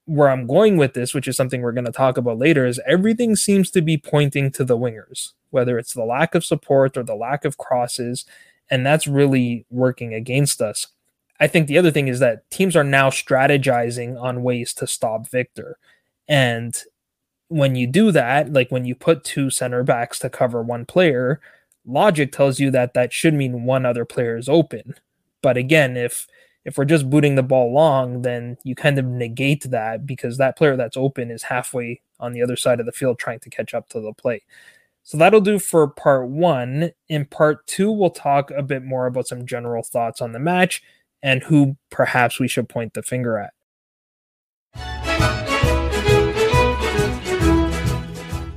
[0.06, 2.82] where I'm going with this, which is something we're going to talk about later, is
[2.88, 7.04] everything seems to be pointing to the wingers, whether it's the lack of support or
[7.04, 8.26] the lack of crosses.
[8.72, 10.88] And that's really working against us.
[11.40, 15.30] I think the other thing is that teams are now strategizing on ways to stop
[15.30, 15.78] Victor.
[16.28, 16.78] And
[17.48, 21.40] when you do that, like when you put two center backs to cover one player,
[21.86, 24.96] logic tells you that that should mean one other player is open.
[25.42, 26.28] But again, if
[26.66, 30.58] if we're just booting the ball long, then you kind of negate that because that
[30.58, 33.74] player that's open is halfway on the other side of the field trying to catch
[33.74, 34.44] up to the play.
[35.04, 36.92] So that'll do for part one.
[37.08, 40.84] In part two, we'll talk a bit more about some general thoughts on the match
[41.24, 43.54] and who perhaps we should point the finger at.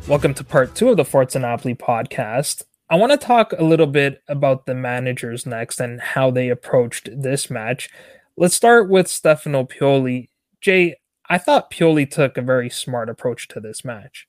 [0.08, 2.64] Welcome to part two of the Forza Napoli podcast.
[2.92, 7.08] I want to talk a little bit about the managers next and how they approached
[7.10, 7.88] this match.
[8.36, 10.28] Let's start with Stefano Pioli.
[10.60, 10.96] Jay,
[11.30, 14.28] I thought Pioli took a very smart approach to this match.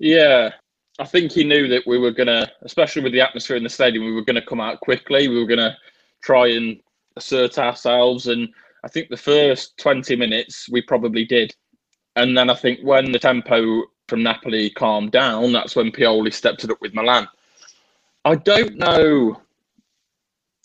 [0.00, 0.50] Yeah,
[0.98, 3.68] I think he knew that we were going to, especially with the atmosphere in the
[3.68, 5.28] stadium, we were going to come out quickly.
[5.28, 5.76] We were going to
[6.20, 6.80] try and
[7.14, 8.26] assert ourselves.
[8.26, 8.48] And
[8.82, 11.54] I think the first 20 minutes we probably did.
[12.16, 16.64] And then I think when the tempo from Napoli calmed down, that's when Pioli stepped
[16.64, 17.28] it up with Milan.
[18.24, 19.40] I don't know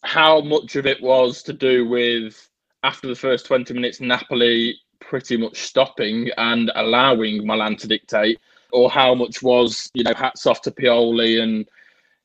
[0.03, 2.49] how much of it was to do with
[2.83, 8.39] after the first 20 minutes, Napoli pretty much stopping and allowing Milan to dictate,
[8.73, 11.67] or how much was, you know, hats off to Pioli and,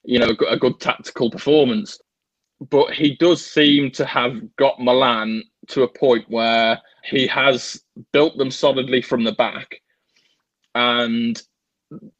[0.02, 2.00] you know, a good tactical performance
[2.70, 8.36] but he does seem to have got Milan to a point where he has built
[8.36, 9.80] them solidly from the back.
[10.74, 11.40] And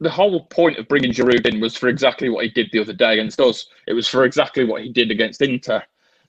[0.01, 2.93] the whole point of bringing Giroud in was for exactly what he did the other
[2.93, 3.67] day against us.
[3.87, 5.83] It was for exactly what he did against Inter.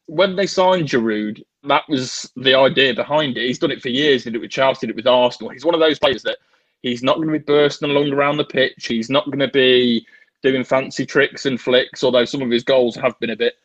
[0.08, 3.46] When they signed Giroud, that was the idea behind it.
[3.46, 4.24] He's done it for years.
[4.24, 5.52] Did it with Chelsea, did it with Arsenal.
[5.52, 6.38] He's one of those players that
[6.82, 8.88] he's not going to be bursting along around the pitch.
[8.88, 10.06] He's not going to be
[10.42, 13.56] doing fancy tricks and flicks, although some of his goals have been a bit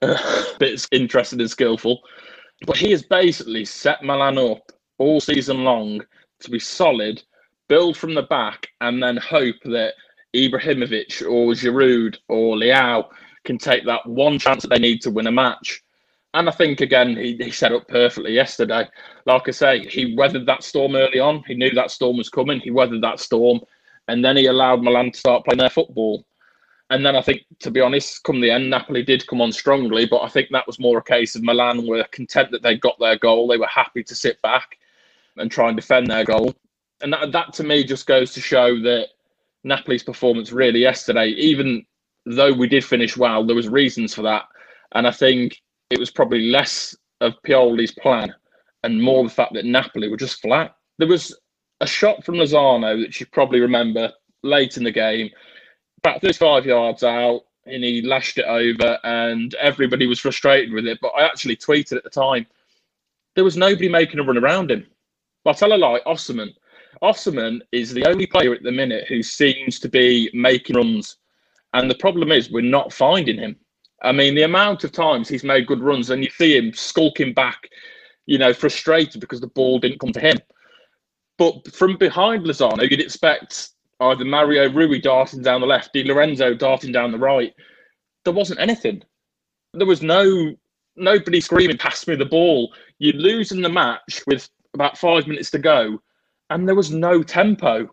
[0.58, 2.00] bit interested and skillful.
[2.66, 6.02] But he has basically set Milan up all season long
[6.40, 7.22] to be solid,
[7.70, 9.94] build from the back, and then hope that
[10.34, 13.08] Ibrahimovic or Giroud or Leao
[13.44, 15.80] can take that one chance that they need to win a match.
[16.34, 18.88] And I think again he, he set up perfectly yesterday.
[19.24, 21.44] Like I say, he weathered that storm early on.
[21.46, 22.60] He knew that storm was coming.
[22.60, 23.60] He weathered that storm,
[24.08, 26.26] and then he allowed Milan to start playing their football.
[26.90, 30.06] And then I think, to be honest, come the end, Napoli did come on strongly,
[30.06, 32.98] but I think that was more a case of Milan were content that they got
[32.98, 33.46] their goal.
[33.46, 34.76] They were happy to sit back
[35.36, 36.52] and try and defend their goal.
[37.02, 39.08] And that, that to me just goes to show that
[39.64, 41.84] Napoli's performance really yesterday, even
[42.26, 44.44] though we did finish well, there was reasons for that.
[44.92, 45.60] And I think
[45.90, 48.34] it was probably less of Pioli's plan
[48.82, 50.74] and more the fact that Napoli were just flat.
[50.98, 51.36] There was
[51.80, 55.30] a shot from Lozano that you probably remember late in the game
[55.98, 60.98] about 35 yards out and he lashed it over and everybody was frustrated with it.
[61.00, 62.46] But I actually tweeted at the time,
[63.34, 64.86] there was nobody making a run around him.
[65.44, 66.54] But I tell a lie, Osimhen.
[67.02, 71.16] Osimhen is the only player at the minute who seems to be making runs.
[71.72, 73.56] And the problem is we're not finding him.
[74.02, 77.32] I mean, the amount of times he's made good runs and you see him skulking
[77.32, 77.68] back,
[78.26, 80.36] you know, frustrated because the ball didn't come to him.
[81.38, 86.54] But from behind Lozano, you'd expect either Mario Rui darting down the left, Di Lorenzo
[86.54, 87.52] darting down the right.
[88.24, 89.02] There wasn't anything.
[89.74, 90.54] There was no
[90.96, 92.72] nobody screaming, pass me the ball.
[92.98, 96.00] You're losing the match with about five minutes to go,
[96.50, 97.88] and there was no tempo.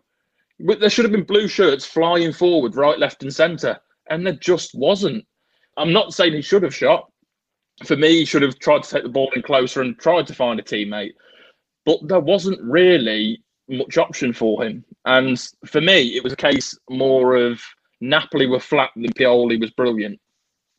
[0.58, 3.78] There should have been blue shirts flying forward, right, left, and centre,
[4.10, 5.24] and there just wasn't.
[5.76, 7.10] I'm not saying he should have shot.
[7.84, 10.34] For me, he should have tried to take the ball in closer and tried to
[10.34, 11.12] find a teammate,
[11.86, 14.84] but there wasn't really much option for him.
[15.04, 17.60] And for me, it was a case more of
[18.00, 20.18] Napoli were flat than Pioli was brilliant.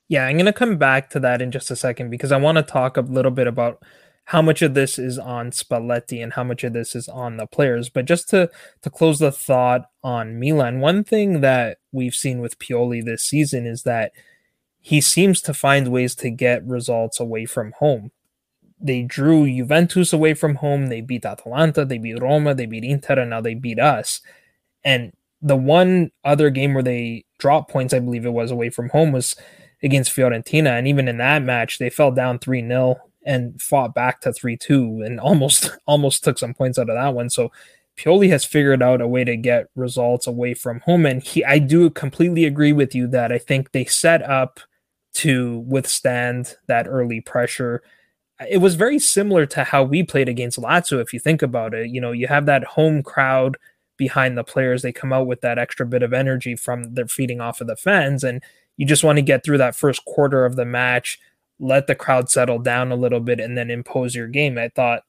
[0.10, 2.58] Yeah, I'm going to come back to that in just a second because I want
[2.58, 3.82] to talk a little bit about
[4.30, 7.48] how much of this is on Spalletti and how much of this is on the
[7.48, 7.89] players.
[7.89, 8.48] But just to
[8.84, 13.65] to close the thought on Milan, one thing that we've seen with Pioli this season
[13.65, 14.12] is that
[14.80, 18.12] he seems to find ways to get results away from home.
[18.80, 23.22] They drew Juventus away from home, they beat Atalanta, they beat Roma, they beat Inter,
[23.22, 24.22] and now they beat us.
[24.84, 25.12] And
[25.42, 29.12] the one other game where they dropped points, I believe it was away from home,
[29.12, 29.36] was
[29.82, 30.78] against Fiorentina.
[30.78, 34.58] And even in that match, they fell down 3 0 and fought back to 3
[34.58, 37.30] 2 and almost almost took some points out of that one.
[37.30, 37.52] So
[37.96, 41.06] Pioli has figured out a way to get results away from home.
[41.06, 44.60] And he I do completely agree with you that I think they set up
[45.15, 47.84] to withstand that early pressure.
[48.50, 51.89] It was very similar to how we played against Lazio, if you think about it.
[51.89, 53.58] You know, you have that home crowd
[53.98, 54.82] behind the players.
[54.82, 57.76] They come out with that extra bit of energy from their feeding off of the
[57.76, 58.24] fans.
[58.24, 58.42] And
[58.78, 61.20] you just want to get through that first quarter of the match,
[61.60, 64.58] let the crowd settle down a little bit, and then impose your game.
[64.58, 65.04] I thought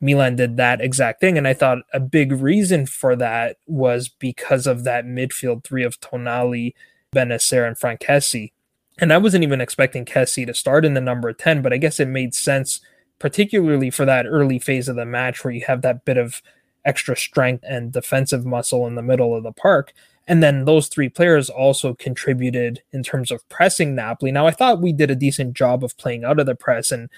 [0.00, 1.36] Milan did that exact thing.
[1.36, 6.00] And I thought a big reason for that was because of that midfield three of
[6.00, 6.74] Tonali,
[7.14, 8.52] Bennacer, and Franck Kessie.
[8.98, 12.00] And I wasn't even expecting Kessie to start in the number 10, but I guess
[12.00, 12.80] it made sense,
[13.18, 16.42] particularly for that early phase of the match where you have that bit of
[16.84, 19.92] extra strength and defensive muscle in the middle of the park.
[20.28, 24.30] And then those three players also contributed in terms of pressing Napoli.
[24.30, 26.92] Now, I thought we did a decent job of playing out of the press.
[26.92, 27.08] And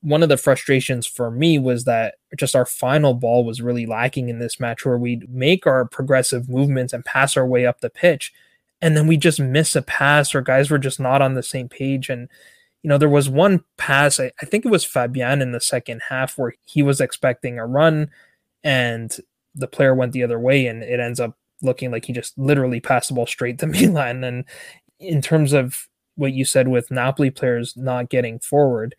[0.00, 4.28] one of the frustrations for me was that just our final ball was really lacking
[4.28, 7.90] in this match where we'd make our progressive movements and pass our way up the
[7.90, 8.32] pitch.
[8.80, 11.68] And then we just miss a pass or guys were just not on the same
[11.68, 12.08] page.
[12.08, 12.28] And,
[12.84, 16.00] you know, there was one pass, I, I think it was Fabian in the second
[16.10, 18.08] half where he was expecting a run
[18.62, 19.16] and
[19.56, 22.80] the player went the other way and it ends up looking like he just literally
[22.80, 24.24] passed the ball straight to Milan.
[24.24, 24.44] And
[24.98, 28.94] in terms of what you said with Napoli players not getting forward,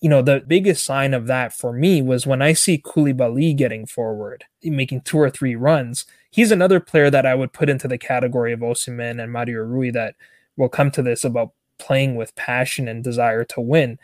[0.00, 3.84] you know, the biggest sign of that for me was when I see Koulibaly getting
[3.84, 6.06] forward, making two or three runs.
[6.30, 9.90] He's another player that I would put into the category of Osimhen and Mario Rui
[9.90, 10.14] that
[10.56, 13.98] will come to this about playing with passion and desire to win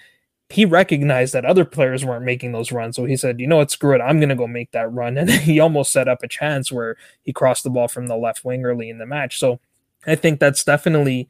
[0.51, 2.97] he recognized that other players weren't making those runs.
[2.97, 4.01] So he said, you know what, screw it.
[4.01, 5.17] I'm going to go make that run.
[5.19, 8.45] And he almost set up a chance where he crossed the ball from the left
[8.45, 9.39] wing early in the match.
[9.39, 9.61] So
[10.07, 11.29] I think that's definitely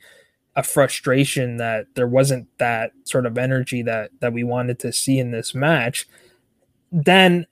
[0.57, 5.19] a frustration that there wasn't that sort of energy that that we wanted to see
[5.19, 6.07] in this match.
[6.93, 7.47] Then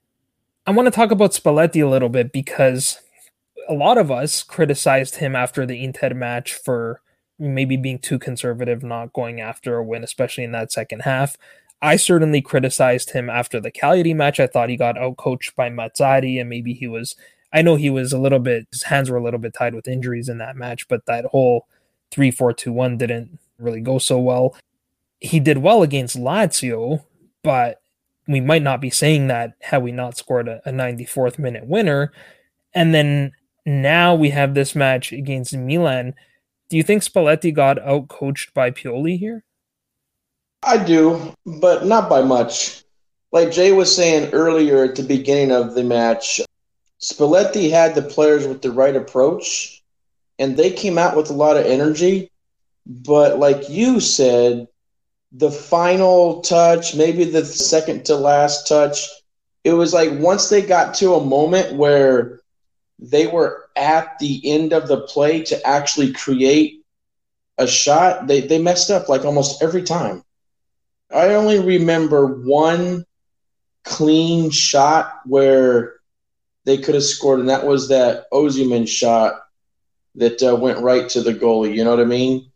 [0.67, 3.01] I want to talk about Spalletti a little bit because
[3.69, 7.01] a lot of us criticized him after the Inter match for
[7.39, 11.37] maybe being too conservative, not going after a win, especially in that second half.
[11.81, 14.39] I certainly criticized him after the Cagliari match.
[14.39, 17.17] I thought he got outcoached by Mazzarri, and maybe he was.
[17.53, 18.67] I know he was a little bit.
[18.71, 21.67] His hands were a little bit tied with injuries in that match, but that whole
[22.11, 24.57] three-four-two-one didn't really go so well.
[25.21, 27.05] He did well against Lazio,
[27.43, 27.83] but
[28.29, 32.13] we might not be saying that had we not scored a, a 94th minute winner.
[32.75, 33.33] And then
[33.67, 36.15] now we have this match against Milan.
[36.73, 39.45] Do you think Spalletti got outcoached by Pioli here?
[40.63, 42.83] I do, but not by much.
[43.31, 46.41] Like Jay was saying earlier at the beginning of the match,
[46.99, 49.83] Spalletti had the players with the right approach,
[50.39, 52.31] and they came out with a lot of energy.
[52.87, 54.67] But like you said,
[55.31, 59.11] the final touch, maybe the second to last touch,
[59.63, 62.41] it was like once they got to a moment where
[62.99, 66.83] they were at the end of the play to actually create
[67.59, 70.23] a shot, they, they messed up like almost every time.
[71.13, 73.05] I only remember one
[73.85, 75.95] clean shot where
[76.65, 79.35] they could have scored, and that was that Osimhen shot
[80.17, 81.75] that uh, went right to the goalie.
[81.75, 82.51] You know what I mean?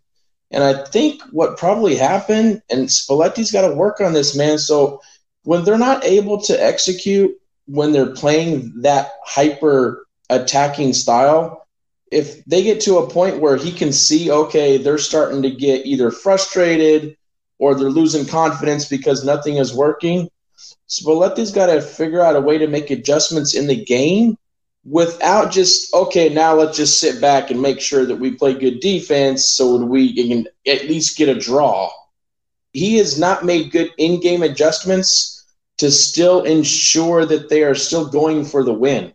[0.51, 4.59] And I think what probably happened, and Spalletti's got to work on this, man.
[4.59, 5.01] So
[5.45, 7.33] when they're not able to execute,
[7.67, 11.67] when they're playing that hyper attacking style,
[12.11, 15.87] if they get to a point where he can see, okay, they're starting to get
[15.87, 17.17] either frustrated
[17.59, 20.31] or they're losing confidence because nothing is working.
[20.89, 24.39] Spalletti's got to figure out a way to make adjustments in the game
[24.85, 26.29] without just okay.
[26.29, 30.15] Now let's just sit back and make sure that we play good defense so we
[30.15, 31.91] can at least get a draw.
[32.73, 35.45] He has not made good in-game adjustments
[35.79, 39.13] to still ensure that they are still going for the win.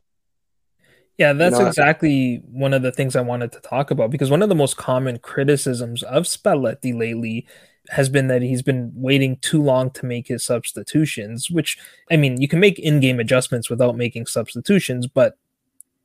[1.22, 4.32] Yeah, that's you know, exactly one of the things I wanted to talk about because
[4.32, 7.45] one of the most common criticisms of Spalletti lately
[7.89, 11.78] has been that he's been waiting too long to make his substitutions, which
[12.09, 15.38] I mean, you can make in-game adjustments without making substitutions, but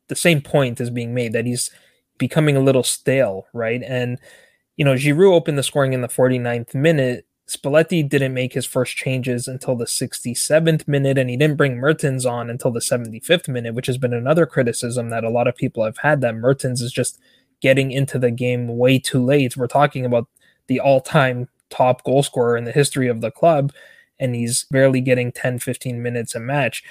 [0.08, 1.70] the same point is being made that he's
[2.18, 3.82] becoming a little stale, right?
[3.82, 4.18] And
[4.76, 7.25] you know, Giroud opened the scoring in the 49th minute.
[7.48, 12.26] Spalletti didn't make his first changes until the 67th minute, and he didn't bring Mertens
[12.26, 15.84] on until the 75th minute, which has been another criticism that a lot of people
[15.84, 17.20] have had that Mertens is just
[17.60, 19.56] getting into the game way too late.
[19.56, 20.26] We're talking about
[20.66, 23.72] the all time top goal scorer in the history of the club,
[24.18, 26.82] and he's barely getting 10, 15 minutes a match.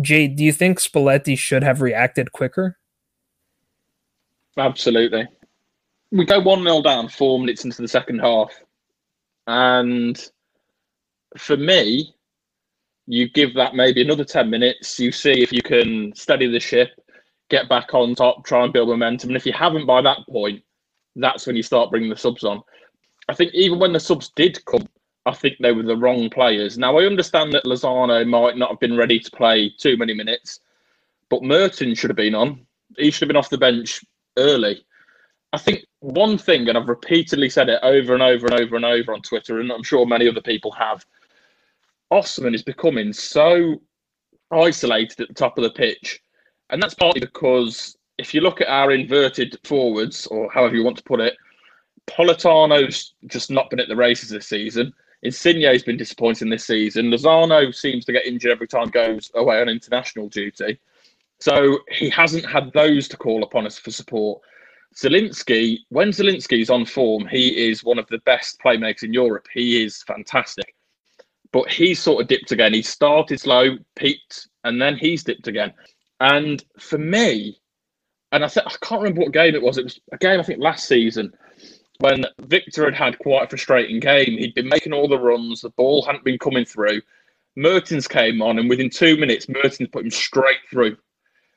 [0.00, 2.76] Jay, do you think Spalletti should have reacted quicker?
[4.56, 5.28] Absolutely.
[6.10, 8.50] We go 1 0 down four minutes into the second half.
[9.46, 10.18] And
[11.36, 12.14] for me,
[13.06, 14.98] you give that maybe another 10 minutes.
[14.98, 16.90] You see if you can steady the ship,
[17.50, 19.30] get back on top, try and build momentum.
[19.30, 20.62] And if you haven't by that point,
[21.16, 22.62] that's when you start bringing the subs on.
[23.28, 24.88] I think even when the subs did come,
[25.26, 26.78] I think they were the wrong players.
[26.78, 30.60] Now I understand that Lozano might not have been ready to play too many minutes,
[31.28, 32.66] but Mertens should have been on.
[32.96, 34.04] He should have been off the bench
[34.36, 34.84] early.
[35.52, 38.84] I think one thing, and I've repeatedly said it over and over and over and
[38.84, 41.06] over on Twitter, and I'm sure many other people have.
[42.12, 43.80] Osimhen is becoming so
[44.50, 46.20] isolated at the top of the pitch,
[46.70, 50.96] and that's partly because if you look at our inverted forwards, or however you want
[50.96, 51.36] to put it,
[52.08, 54.92] Politano's just not been at the races this season.
[55.24, 57.10] Insigne's been disappointing this season.
[57.10, 60.80] Lozano seems to get injured every time goes away on international duty.
[61.38, 64.42] So he hasn't had those to call upon us for support.
[64.94, 69.46] Zielinski, when Zielinski's on form, he is one of the best playmakers in Europe.
[69.52, 70.74] He is fantastic.
[71.52, 72.72] But he sort of dipped again.
[72.72, 75.72] He started slow, peaked, and then he's dipped again.
[76.20, 77.60] And for me,
[78.32, 79.76] and I, th- I can't remember what game it was.
[79.76, 81.32] It was a game I think last season
[81.98, 84.38] when Victor had had quite a frustrating game.
[84.38, 87.00] He'd been making all the runs, the ball hadn't been coming through.
[87.54, 90.96] Mertens came on, and within two minutes, Mertens put him straight through.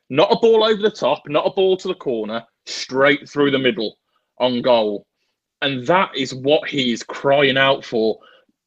[0.09, 3.59] Not a ball over the top, not a ball to the corner, straight through the
[3.59, 3.97] middle
[4.39, 5.05] on goal.
[5.61, 8.19] And that is what he is crying out for.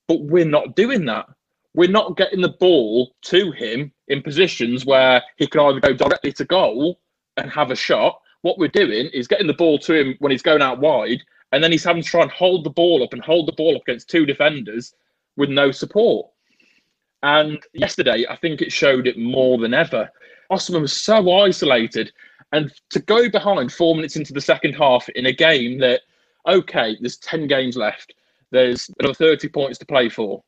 [0.09, 1.27] But we're not doing that.
[1.75, 6.33] We're not getting the ball to him in positions where he can either go directly
[6.33, 6.99] to goal
[7.37, 8.21] and have a shot.
[8.43, 11.23] What we're doing is getting the ball to him when he's going out wide
[11.53, 13.77] and then he's having to try and hold the ball up and hold the ball
[13.77, 14.95] up against two defenders
[15.37, 16.29] with no support.
[17.23, 20.11] And yesterday, I think it showed it more than ever.
[20.51, 22.13] Osimhen was so isolated,
[22.53, 26.01] and to go behind four minutes into the second half in a game that,
[26.47, 28.15] okay, there's 10 games left,
[28.51, 30.43] there's another 30 points to play for.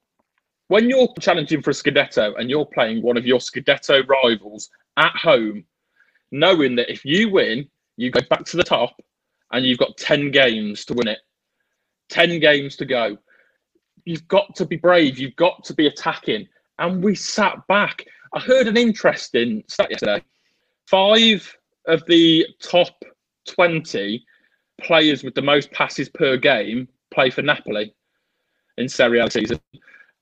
[0.69, 5.13] When you're challenging for a Scudetto and you're playing one of your Scudetto rivals at
[5.17, 5.65] home,
[6.31, 8.95] knowing that if you win, you go back to the top
[9.53, 11.19] and you've got 10 games to win it.
[12.09, 13.19] 10 games to go.
[14.05, 15.19] You've got to be brave.
[15.19, 16.49] You've got to be attacking.
[16.79, 18.05] And we sat back.
[18.33, 20.23] I heard an interesting stat yesterday.
[20.87, 21.57] Five
[21.87, 23.03] of the top
[23.49, 24.25] 20
[24.81, 27.93] players with the most passes per game play for Napoli
[28.79, 29.59] in Serie A season.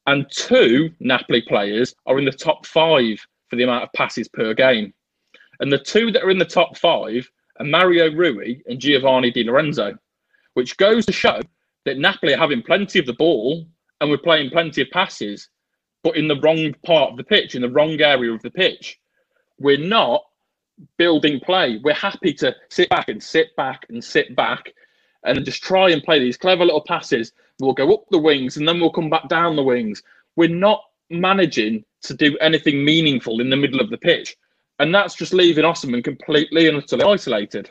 [0.06, 4.54] And two Napoli players are in the top five for the amount of passes per
[4.54, 4.94] game.
[5.60, 7.30] And the two that are in the top five
[7.60, 9.98] are Mario Rui and Giovanni Di Lorenzo,
[10.54, 11.40] which goes to show
[11.84, 13.66] that Napoli are having plenty of the ball
[14.00, 15.50] and we're playing plenty of passes,
[16.02, 18.98] but in the wrong part of the pitch, in the wrong area of the pitch.
[19.58, 20.22] We're not
[20.96, 21.80] building play.
[21.82, 24.72] We're happy to sit back and sit back and sit back
[25.24, 27.32] and just try and play these clever little passes.
[27.58, 30.02] We'll go up the wings and then we'll come back down the wings.
[30.36, 34.36] We're not managing to do anything meaningful in the middle of the pitch.
[34.78, 37.70] And that's just leaving Osimhen completely and utterly isolated.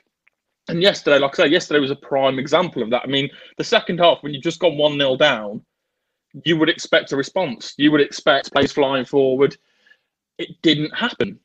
[0.68, 3.04] And yesterday, like I say, yesterday was a prime example of that.
[3.04, 5.64] I mean, the second half, when you've just gone 1 0 down,
[6.46, 7.74] you would expect a response.
[7.78, 9.58] You would expect plays flying forward.
[10.38, 11.40] It didn't happen.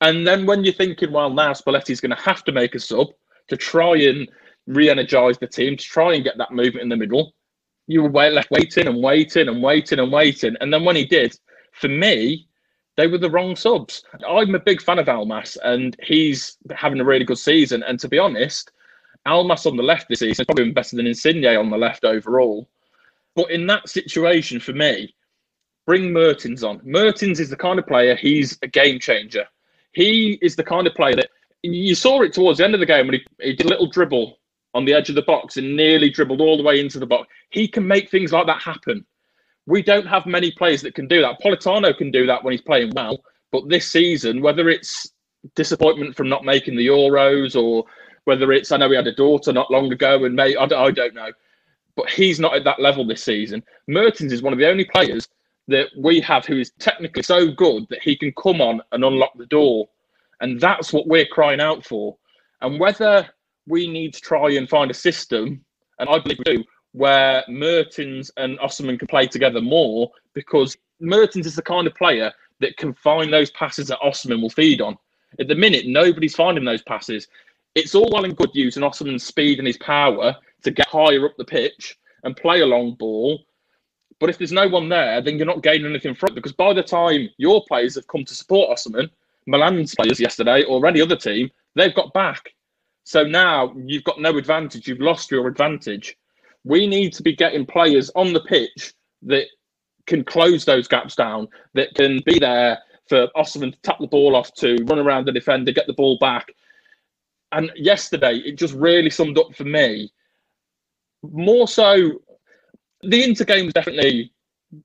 [0.00, 3.08] And then when you're thinking, well, now Spalletti's going to have to make a sub
[3.48, 4.28] to try and
[4.66, 7.34] re energize the team, to try and get that movement in the middle,
[7.86, 10.56] you were left waiting and waiting and waiting and waiting.
[10.60, 11.38] And then when he did,
[11.72, 12.48] for me,
[12.96, 14.04] they were the wrong subs.
[14.28, 17.82] I'm a big fan of Elmas, and he's having a really good season.
[17.82, 18.70] And to be honest,
[19.26, 22.04] Elmas on the left this season is probably been better than Insigne on the left
[22.04, 22.68] overall.
[23.34, 25.14] But in that situation, for me,
[25.86, 26.80] bring Mertens on.
[26.84, 29.46] Mertens is the kind of player, he's a game changer.
[29.92, 31.30] He is the kind of player that
[31.62, 33.88] you saw it towards the end of the game when he, he did a little
[33.88, 34.38] dribble
[34.74, 37.28] on the edge of the box and nearly dribbled all the way into the box.
[37.50, 39.04] He can make things like that happen
[39.66, 41.40] We don't have many players that can do that.
[41.40, 43.22] Politano can do that when he's playing well,
[43.52, 45.10] but this season, whether it's
[45.54, 47.84] disappointment from not making the Euros or
[48.24, 50.90] whether it's I know he had a daughter not long ago and may I, I
[50.90, 51.30] don't know,
[51.96, 53.62] but he's not at that level this season.
[53.88, 55.28] Mertens is one of the only players
[55.68, 59.32] that we have who is technically so good that he can come on and unlock
[59.36, 59.88] the door,
[60.40, 62.16] and that's what we're crying out for.
[62.60, 63.28] And whether
[63.66, 65.64] we need to try and find a system,
[65.98, 71.46] and I believe we do, where Mertens and Osimhen can play together more because Mertens
[71.46, 74.96] is the kind of player that can find those passes that Osimhen will feed on.
[75.40, 77.28] At the minute, nobody's finding those passes.
[77.74, 81.36] It's all well and good using Osimhen's speed and his power to get higher up
[81.36, 83.40] the pitch and play a long ball.
[84.20, 86.72] But if there's no one there, then you're not gaining anything from it because by
[86.72, 89.10] the time your players have come to support Osimhen,
[89.46, 92.54] Milan's players yesterday or any other team, they've got back.
[93.04, 94.86] So now you've got no advantage.
[94.86, 96.16] You've lost your advantage.
[96.64, 99.46] We need to be getting players on the pitch that
[100.06, 104.36] can close those gaps down, that can be there for Osimhen to tap the ball
[104.36, 106.52] off to, run around the defender, get the ball back.
[107.52, 110.12] And yesterday, it just really summed up for me.
[111.22, 112.20] More so,
[113.02, 114.32] the Inter game was definitely,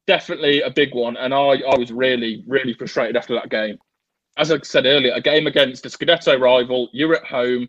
[0.05, 3.77] definitely a big one, and I, I was really, really frustrated after that game.
[4.37, 7.67] As I said earlier, a game against a Scudetto rival, you're at home.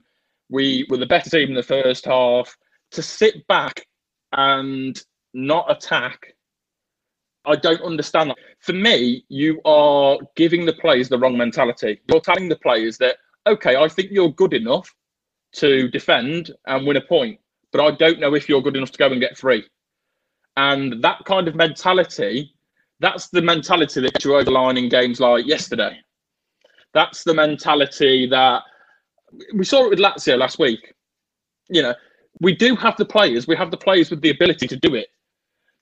[0.50, 2.54] We were the better team in the first half.
[2.92, 3.86] To sit back
[4.32, 5.00] and
[5.34, 6.34] not attack
[7.48, 8.36] I don't understand that.
[8.60, 12.00] For me, you are giving the players the wrong mentality.
[12.08, 13.16] You're telling the players that,
[13.46, 14.94] okay, I think you're good enough
[15.54, 17.40] to defend and win a point,
[17.72, 19.64] but I don't know if you're good enough to go and get three.
[20.56, 22.52] And that kind of mentality,
[23.00, 25.98] that's the mentality that you overline in games like yesterday.
[26.94, 28.62] That's the mentality that
[29.54, 30.94] we saw it with Lazio last week.
[31.68, 31.94] You know,
[32.40, 35.08] we do have the players, we have the players with the ability to do it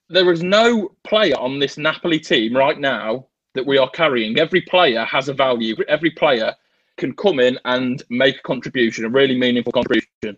[0.09, 4.39] there is no player on this Napoli team right now that we are carrying.
[4.39, 5.75] Every player has a value.
[5.87, 6.53] Every player
[6.97, 10.37] can come in and make a contribution, a really meaningful contribution.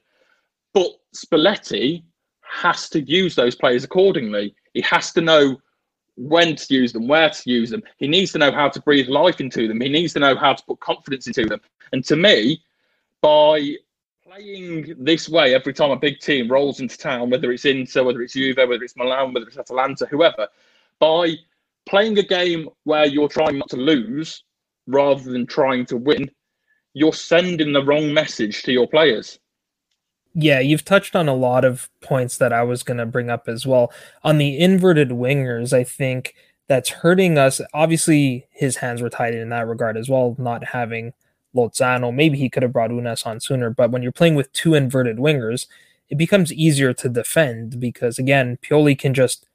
[0.74, 2.03] But Spalletti
[2.41, 4.55] has to use those players accordingly.
[4.74, 5.57] He has to know
[6.15, 7.82] when to use them, where to use them.
[7.97, 9.80] He needs to know how to breathe life into them.
[9.80, 11.61] He needs to know how to put confidence into them.
[11.93, 12.61] And to me,
[13.22, 13.76] by
[14.24, 18.22] playing this way every time a big team rolls into town, whether it's Inter, whether
[18.22, 20.47] it's Juve, whether it's Milan, whether it's Atalanta, whoever,
[20.99, 21.36] by
[21.88, 24.43] playing a game where you're trying not to lose
[24.88, 26.30] rather than trying to win,
[26.93, 29.39] you're sending the wrong message to your players.
[30.34, 33.47] Yeah, you've touched on a lot of points that I was going to bring up
[33.47, 33.91] as well.
[34.23, 36.36] On the inverted wingers, I think
[36.67, 37.61] that's hurting us.
[37.73, 41.13] Obviously, his hands were tied in that regard as well, not having
[41.55, 42.13] Lozano.
[42.13, 45.17] Maybe he could have brought Ounas on sooner, but when you're playing with two inverted
[45.17, 45.65] wingers,
[46.09, 49.47] it becomes easier to defend because again, Pioli can just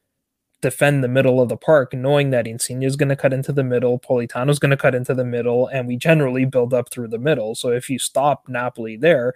[0.61, 3.63] defend the middle of the park, knowing that Insigne is going to cut into the
[3.63, 7.09] middle, Politano is going to cut into the middle, and we generally build up through
[7.09, 7.55] the middle.
[7.55, 9.35] So if you stop Napoli there,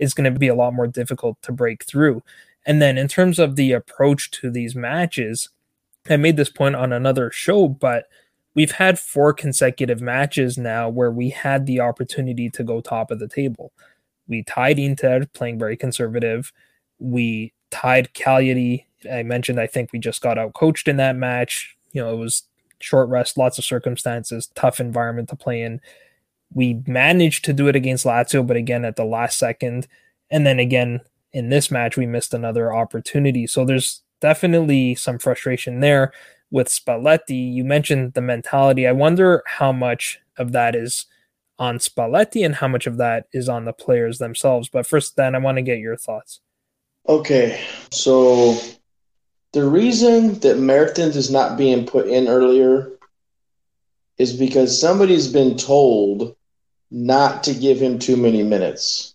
[0.00, 2.22] it's going to be a lot more difficult to break through.
[2.66, 5.50] And then in terms of the approach to these matches,
[6.08, 8.08] I made this point on another show, but
[8.54, 13.18] we've had four consecutive matches now where we had the opportunity to go top of
[13.18, 13.72] the table.
[14.26, 16.52] We tied Inter playing very conservative.
[16.98, 18.86] We tied Cagliari.
[19.10, 21.76] I mentioned I think we just got out coached in that match.
[21.92, 22.44] You know, it was
[22.80, 25.80] short rest, lots of circumstances, tough environment to play in.
[26.52, 29.86] We managed to do it against Lazio, but again at the last second.
[30.30, 31.00] And then again
[31.32, 33.46] in this match, we missed another opportunity.
[33.46, 36.12] So there's definitely some frustration there
[36.50, 38.86] with Spalletti, you mentioned the mentality.
[38.86, 41.06] I wonder how much of that is
[41.58, 44.68] on Spalletti and how much of that is on the players themselves.
[44.68, 46.40] But first, then I want to get your thoughts.
[47.08, 47.60] Okay,
[47.92, 48.58] so
[49.52, 52.92] the reason that Mertens is not being put in earlier
[54.18, 56.36] is because somebody's been told
[56.90, 59.14] not to give him too many minutes.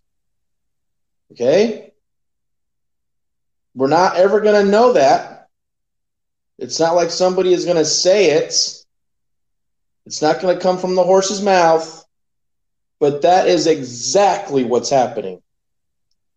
[1.31, 1.91] Okay?
[3.73, 5.35] We're not ever going to know that
[6.57, 8.53] it's not like somebody is going to say it.
[10.05, 12.05] It's not going to come from the horse's mouth,
[12.99, 15.41] but that is exactly what's happening.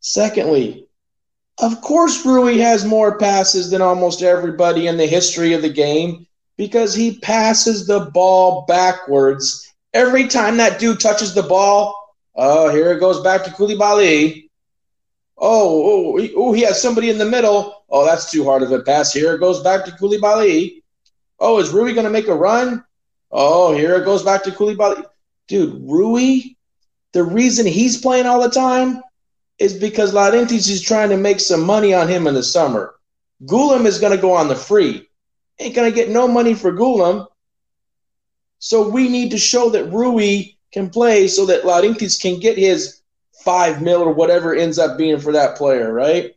[0.00, 0.86] Secondly,
[1.60, 6.26] of course, Rui has more passes than almost everybody in the history of the game
[6.56, 9.67] because he passes the ball backwards.
[9.94, 11.94] Every time that dude touches the ball,
[12.34, 14.48] oh, here it goes back to Koulibaly.
[15.36, 17.84] Oh, oh, oh, he has somebody in the middle.
[17.88, 19.12] Oh, that's too hard of a pass.
[19.12, 20.82] Here it goes back to Koulibaly.
[21.38, 22.84] Oh, is Rui going to make a run?
[23.30, 25.04] Oh, here it goes back to Koulibaly.
[25.46, 26.56] Dude, Rui,
[27.12, 29.00] the reason he's playing all the time
[29.58, 32.94] is because Laurentiis is trying to make some money on him in the summer.
[33.44, 35.08] Ghoulam is going to go on the free.
[35.58, 37.27] ain't going to get no money for Ghoulam.
[38.58, 43.00] So we need to show that Rui can play so that Laurentiis can get his
[43.44, 46.34] five mil or whatever ends up being for that player, right?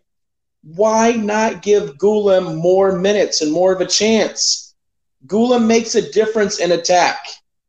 [0.64, 4.76] Why not give Ghoulam more minutes and more of a chance?
[5.26, 7.26] Ghoulam makes a difference in attack.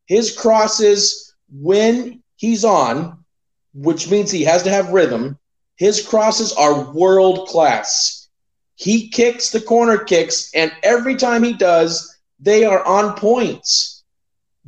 [0.06, 3.24] His crosses, when he's on,
[3.74, 5.38] which means he has to have rhythm,
[5.76, 8.28] his crosses are world class.
[8.74, 13.91] He kicks the corner kicks, and every time he does, they are on points.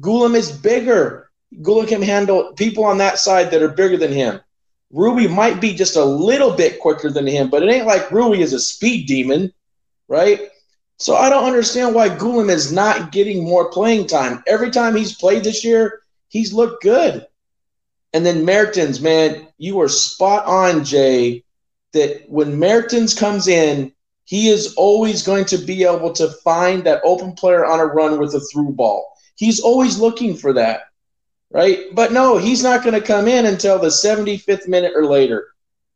[0.01, 1.31] Ghoulam is bigger.
[1.63, 4.41] Ghoulam can handle people on that side that are bigger than him.
[4.93, 8.43] Ruby might be just a little bit quicker than him, but it ain't like Ruby
[8.43, 9.53] is a speed demon,
[10.09, 10.49] right?
[10.99, 14.43] So I don't understand why Ghoulam is not getting more playing time.
[14.47, 17.27] Every time he's played this year, he's looked good.
[18.13, 21.43] And then Mertens, man, you are spot on, Jay,
[21.93, 23.93] that when Mertens comes in,
[24.25, 28.19] he is always going to be able to find that open player on a run
[28.19, 29.14] with a through ball.
[29.37, 30.82] He's always looking for that,
[31.51, 31.87] right?
[31.93, 35.49] But no, he's not going to come in until the 75th minute or later.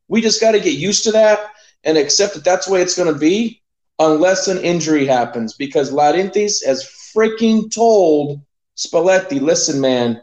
[0.08, 1.52] We just got to get used to that
[1.84, 3.62] and accept that that's the way it's going to be
[3.98, 6.84] unless an injury happens because Laurentiis has
[7.14, 8.40] freaking told
[8.76, 10.22] Spalletti, listen, man,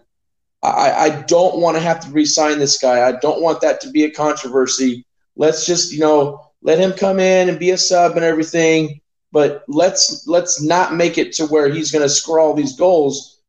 [0.64, 3.08] I, I don't want to have to re-sign this guy.
[3.08, 5.06] I don't want that to be a controversy.
[5.36, 9.02] Let's just, you know, let him come in and be a sub and everything,
[9.36, 13.42] but let's let's not make it to where he's going to score all these goals.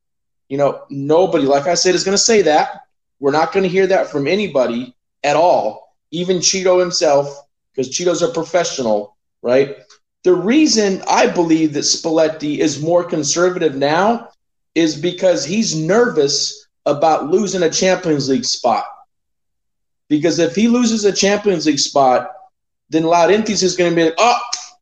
[0.49, 2.81] You know, nobody, like I said, is going to say that.
[3.21, 8.23] We're not going to hear that from anybody at all, even Ciro himself, because Ciro's
[8.23, 9.77] a professional, right?
[10.25, 14.31] The reason I believe that Spalletti is more conservative now
[14.75, 18.87] is because he's nervous about losing a Champions League spot.
[20.09, 22.33] Because if he loses a Champions League spot,
[22.91, 24.41] then Laurentiis is going to be like, oh,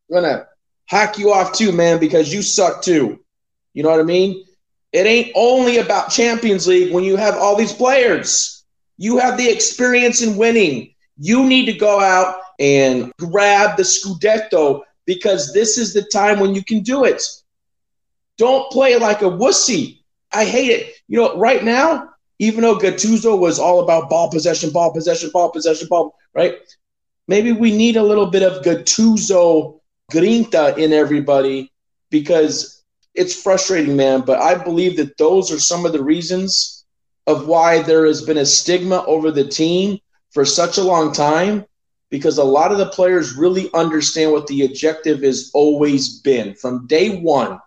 [0.09, 0.49] I'm going to
[0.87, 3.21] hack you off too, man, because you suck too.
[3.73, 4.45] You know what I mean?
[4.93, 8.65] It ain't only about Champions League when you have all these players.
[8.97, 10.95] You have the experience in winning.
[11.19, 16.55] You need to go out and grab the Scudetto because this is the time when
[16.55, 17.23] you can do it.
[18.39, 20.01] Don't play like a wussy.
[20.33, 20.95] I hate it.
[21.09, 25.51] You know, right now, even though Gattuso was all about ball possession, ball possession, ball
[25.51, 26.57] possession, ball, right?
[27.29, 29.81] Maybe we need a little bit of Gattuso
[30.11, 31.73] grinta in everybody
[32.11, 32.85] because
[33.15, 34.23] it's frustrating, man.
[34.23, 36.85] But I believe that those are some of the reasons
[37.27, 39.99] of why there has been a stigma over the team
[40.31, 41.65] for such a long time
[42.11, 46.87] because a lot of the players really understand what the objective has always been from
[46.87, 47.59] day one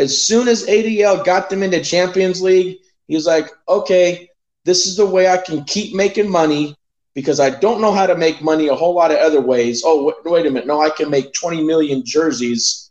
[0.00, 4.30] as soon as ADL got them into Champions League, he was like, okay,
[4.64, 6.74] this is the way I can keep making money
[7.14, 9.82] because I don't know how to make money a whole lot of other ways.
[9.84, 10.66] Oh, wait, wait a minute.
[10.66, 12.90] No, I can make 20 million jerseys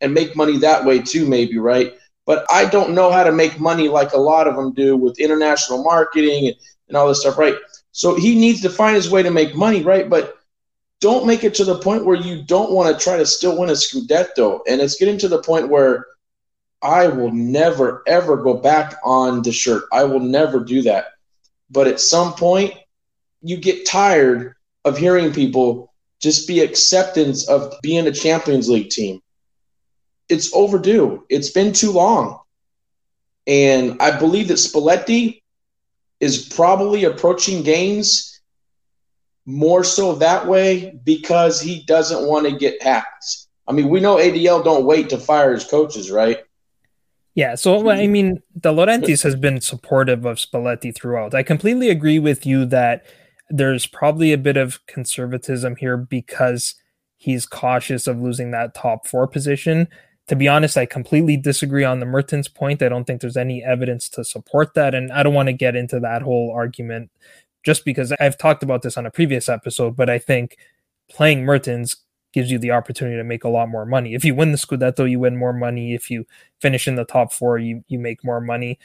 [0.00, 1.94] and make money that way too, maybe, right?
[2.24, 5.18] But I don't know how to make money like a lot of them do with
[5.18, 6.56] international marketing and,
[6.88, 7.56] and all this stuff, right?
[7.92, 10.08] So he needs to find his way to make money, right?
[10.08, 10.36] But
[11.00, 13.70] don't make it to the point where you don't want to try to still win
[13.70, 14.60] a Scudetto.
[14.68, 16.06] And it's getting to the point where–
[16.82, 19.84] I will never, ever go back on the shirt.
[19.92, 21.06] I will never do that.
[21.70, 22.74] But at some point,
[23.42, 29.20] you get tired of hearing people just be acceptance of being a Champions League team.
[30.28, 31.24] It's overdue.
[31.28, 32.40] It's been too long.
[33.46, 35.42] And I believe that Spalletti
[36.20, 38.40] is probably approaching games
[39.46, 43.46] more so that way because he doesn't want to get hacked.
[43.66, 46.38] I mean, we know ADL don't wait to fire his coaches, right?
[47.34, 51.34] Yeah, so I mean, De Laurentiis has been supportive of Spalletti throughout.
[51.34, 53.06] I completely agree with you that
[53.50, 56.74] there's probably a bit of conservatism here because
[57.16, 59.88] he's cautious of losing that top four position.
[60.28, 62.82] To be honest, I completely disagree on the Mertens point.
[62.82, 64.94] I don't think there's any evidence to support that.
[64.94, 67.10] And I don't want to get into that whole argument
[67.64, 70.58] just because I've talked about this on a previous episode, but I think
[71.08, 71.96] playing Mertens
[72.32, 74.14] gives you the opportunity to make a lot more money.
[74.14, 75.94] If you win the Scudetto, you win more money.
[75.94, 76.26] If you
[76.60, 78.78] finish in the top four, you, you make more money.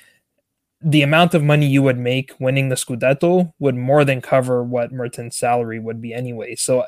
[0.84, 4.92] The amount of money you would make winning the Scudetto would more than cover what
[4.92, 6.56] Mertens' salary would be anyway.
[6.56, 6.86] So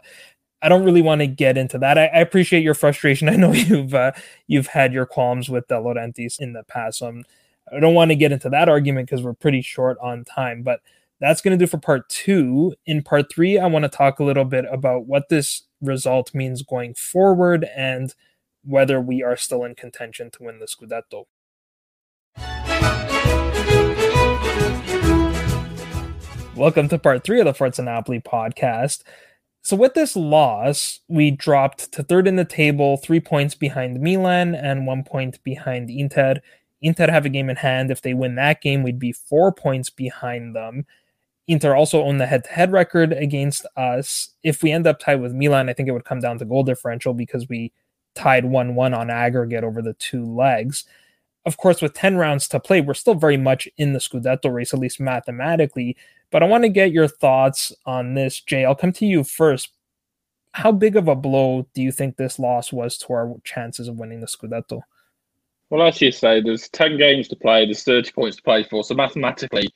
[0.62, 1.98] I don't really want to get into that.
[1.98, 3.30] I, I appreciate your frustration.
[3.30, 4.12] I know you've uh,
[4.48, 7.00] you've had your qualms with De Laurentiis in the past.
[7.00, 7.24] So I'm,
[7.76, 10.64] I don't want to get into that argument because we're pretty short on time.
[10.64, 10.82] But
[11.20, 12.76] that's going to do for part two.
[12.86, 16.64] In part three, I want to talk a little bit about what this result means
[16.64, 18.14] going forward and
[18.64, 21.26] whether we are still in contention to win the Scudetto.
[26.56, 29.04] Welcome to part three of the Forza Napoli podcast.
[29.62, 34.56] So with this loss, we dropped to third in the table, three points behind Milan
[34.56, 36.36] and one point behind Inter.
[36.82, 37.92] Inter have a game in hand.
[37.92, 40.86] If they win that game, we'd be four points behind them.
[41.50, 44.30] Inter also own the head-to-head record against us.
[44.42, 46.64] If we end up tied with Milan, I think it would come down to goal
[46.64, 47.74] differential because we
[48.16, 50.86] tied 1-1 on aggregate over the two legs.
[51.46, 54.74] Of course, with 10 rounds to play, we're still very much in the Scudetto race,
[54.74, 55.96] at least mathematically.
[56.32, 58.66] But I want to get your thoughts on this, Jay.
[58.66, 59.70] I'll come to you first.
[60.54, 63.98] How big of a blow do you think this loss was to our chances of
[63.98, 64.82] winning the Scudetto?
[65.70, 68.84] Well, as you say, there's 10 games to play, there's 30 points to play for.
[68.84, 69.70] So mathematically,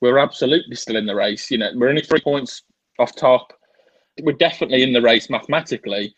[0.00, 1.50] we're absolutely still in the race.
[1.50, 2.62] You know, we're only three points
[2.98, 3.52] off top.
[4.22, 6.14] We're definitely in the race mathematically.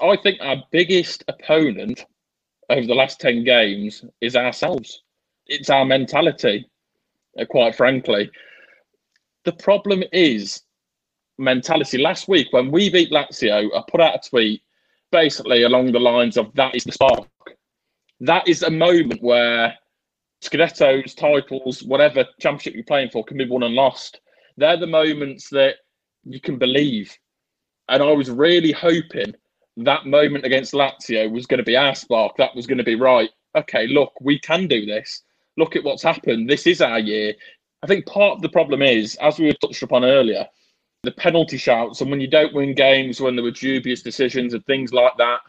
[0.00, 2.04] I think our biggest opponent
[2.70, 5.02] over the last 10 games is ourselves.
[5.46, 6.68] It's our mentality,
[7.38, 8.30] uh, quite frankly.
[9.44, 10.62] The problem is
[11.38, 11.98] mentality.
[11.98, 14.62] Last week, when we beat Lazio, I put out a tweet
[15.12, 17.28] basically along the lines of that is the spark.
[18.20, 19.74] That is a moment where
[20.42, 24.20] Scudettos, titles, whatever championship you're playing for can be won and lost.
[24.56, 25.76] They're the moments that
[26.24, 27.16] you can believe.
[27.88, 29.34] And I was really hoping
[29.76, 32.36] that moment against Lazio was going to be our spark.
[32.36, 33.30] That was going to be right.
[33.56, 35.22] Okay, look, we can do this.
[35.56, 36.48] Look at what's happened.
[36.48, 37.34] This is our year.
[37.82, 40.46] I think part of the problem is, as we were touched upon earlier,
[41.02, 44.64] the penalty shouts and when you don't win games when there were dubious decisions and
[44.64, 45.40] things like that,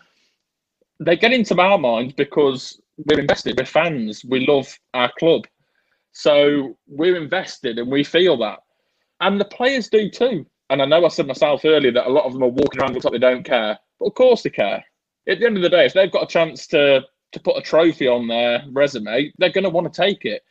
[0.99, 5.45] they get into our minds because we're invested, we're fans, we love our club.
[6.11, 8.59] So we're invested and we feel that.
[9.21, 10.45] And the players do too.
[10.69, 12.93] And I know I said myself earlier that a lot of them are walking around
[12.93, 13.77] looks like they don't care.
[14.05, 14.85] Of course they care.
[15.27, 17.01] At the end of the day, if they've got a chance to
[17.31, 20.43] to put a trophy on their resume, they're going to want to take it.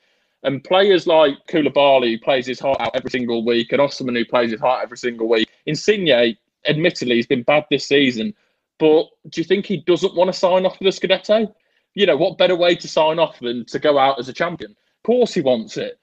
[0.42, 4.24] And players like Koulibaly, who plays his heart out every single week, and Osimhen, who
[4.26, 5.48] plays his heart every single week.
[5.64, 6.36] Insigne,
[6.68, 8.34] admittedly, he's been bad this season,
[8.78, 11.54] but do you think he doesn't want to sign off for the Scudetto?
[11.94, 14.72] You know, what better way to sign off than to go out as a champion?
[14.72, 15.98] Of course he wants it.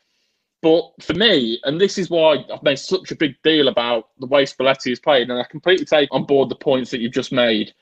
[0.61, 4.27] But for me, and this is why I've made such a big deal about the
[4.27, 7.31] way Spalletti is playing, and I completely take on board the points that you've just
[7.31, 7.73] made.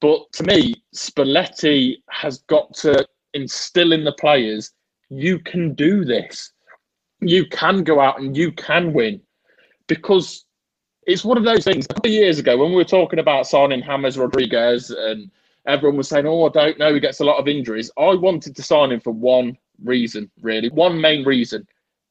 [0.00, 4.72] But to me, Spalletti has got to instill in the players
[5.10, 6.52] you can do this.
[7.20, 9.20] You can go out and you can win
[9.86, 10.44] because
[11.06, 11.86] it's one of those things.
[11.86, 15.30] A couple of years ago, when we were talking about signing James Rodriguez, and
[15.66, 18.54] everyone was saying, "Oh, I don't know, he gets a lot of injuries." I wanted
[18.54, 21.66] to sign him for one reason, really, one main reason.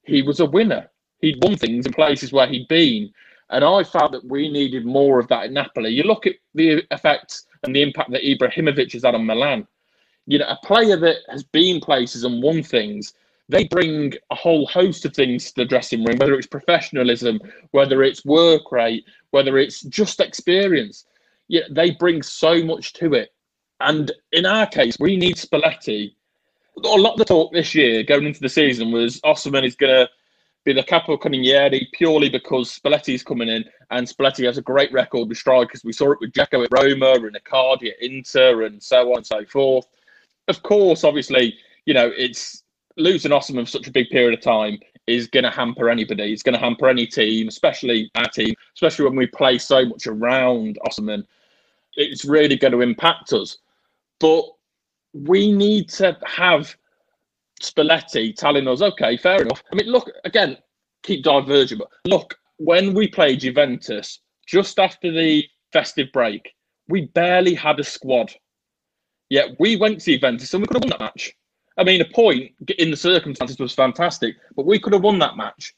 [0.08, 0.90] He was a winner.
[1.22, 3.12] He'd won things in places where he'd been,
[3.50, 5.92] and I felt that we needed more of that in Napoli.
[5.92, 9.68] You look at the effects and the impact that Ibrahimovic has had on Milan
[10.28, 13.14] you know, a player that has been places and won things,
[13.50, 17.40] they bring a whole host of things to the dressing room, whether it's professionalism,
[17.72, 21.06] whether it's work rate, whether it's just experience.
[21.48, 23.34] Yeah, they bring so much to it.
[23.80, 26.14] And in our case, we need Spalletti.
[26.84, 29.94] A lot of the talk this year going into the season was Osimhen is going
[29.94, 30.10] to
[30.64, 35.38] be the capocannoniere purely because Spalletti's coming in and Spalletti has a great record with
[35.38, 35.84] strikers.
[35.84, 39.26] We saw it with Dzeko at Roma and Icardi at Inter and so on and
[39.26, 39.88] so forth
[40.48, 42.64] of course, obviously, you know, it's
[42.98, 46.34] losing Osimhen for such a big period of time is going to hamper anybody.
[46.34, 50.08] It's going to hamper any team, especially our team, especially when we play so much
[50.08, 51.24] around Osimhen.
[51.96, 53.58] It's really going to impact us.
[54.20, 54.46] But
[55.14, 56.76] we need to have
[57.62, 59.64] Spalletti telling us, okay, fair enough.
[59.72, 60.58] I mean, look, again,
[61.04, 65.44] keep diverging, but look, when we played Juventus just after the
[65.74, 66.54] festive break,
[66.88, 68.32] we barely had a squad.
[69.30, 71.34] Yet we went to Juventus and we could have won that match.
[71.78, 75.38] I mean, a point in the circumstances was fantastic, but we could have won that
[75.38, 75.74] match.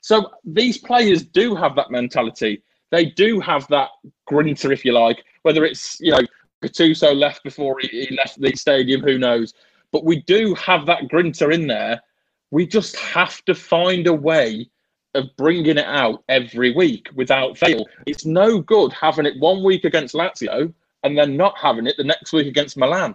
[0.00, 2.62] So these players do have that mentality.
[2.90, 3.90] They do have that
[4.28, 5.24] grinta, if you like.
[5.42, 6.20] Whether it's you know
[6.64, 9.54] Gattuso left before he, he left the stadium, who knows?
[9.92, 12.00] But we do have that grinta in there.
[12.50, 14.68] We just have to find a way
[15.14, 17.86] of bringing it out every week without fail.
[18.06, 20.72] It's no good having it one week against Lazio
[21.04, 23.14] and then not having it the next week against Milan.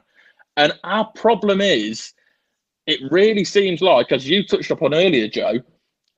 [0.56, 2.14] And our problem is,
[2.86, 5.60] it really seems like, as you touched upon earlier, Joe,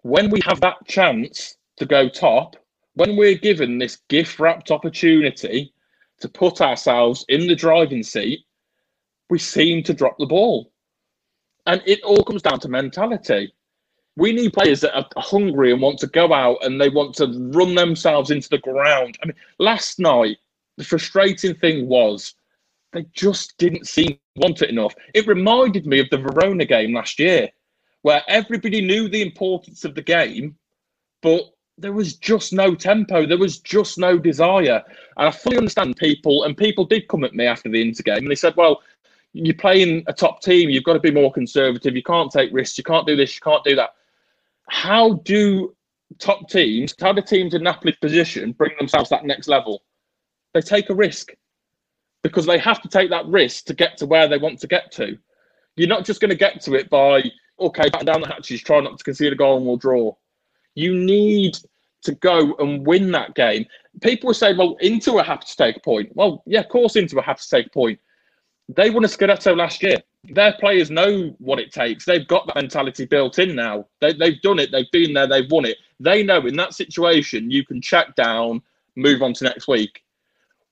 [0.03, 2.55] when we have that chance to go top,
[2.93, 5.73] when we're given this gift wrapped opportunity
[6.21, 8.45] to put ourselves in the driving seat,
[9.29, 10.71] we seem to drop the ball.
[11.65, 13.53] And it all comes down to mentality.
[14.17, 17.27] We need players that are hungry and want to go out and they want to
[17.53, 19.17] run themselves into the ground.
[19.21, 20.37] I mean, last night,
[20.77, 22.33] the frustrating thing was
[22.91, 24.93] they just didn't seem want it enough.
[25.13, 27.49] It reminded me of the Verona game last year,
[28.01, 30.57] where everybody knew the importance of the game,
[31.21, 33.25] but there was just no tempo.
[33.25, 34.83] There was just no desire.
[35.17, 38.17] And I fully understand people, and people did come at me after the Inter game,
[38.17, 38.81] and they said, well,
[39.33, 40.69] you're playing a top team.
[40.69, 41.95] You've got to be more conservative.
[41.95, 42.77] You can't take risks.
[42.77, 43.33] You can't do this.
[43.35, 43.91] You can't do that.
[44.69, 45.75] How do
[46.19, 49.83] top teams, how do teams in Napoli's position bring themselves that next level?
[50.53, 51.31] They take a risk
[52.23, 54.91] because they have to take that risk to get to where they want to get
[54.93, 55.17] to.
[55.77, 57.23] You're not just going to get to it by,
[57.59, 60.13] okay, down the hatches, try not to concede a goal and we'll draw.
[60.75, 61.57] You need
[62.03, 63.65] to go and win that game.
[64.01, 66.11] People will say, well, Inter will have to take a point.
[66.15, 67.99] Well, yeah, of course, Inter will have to take a point.
[68.69, 69.97] They won a Scudetto last year.
[70.23, 72.05] Their players know what it takes.
[72.05, 73.87] They've got that mentality built in now.
[73.99, 74.71] They, they've done it.
[74.71, 75.27] They've been there.
[75.27, 75.77] They've won it.
[75.99, 78.61] They know in that situation, you can check down,
[78.95, 80.03] move on to next week.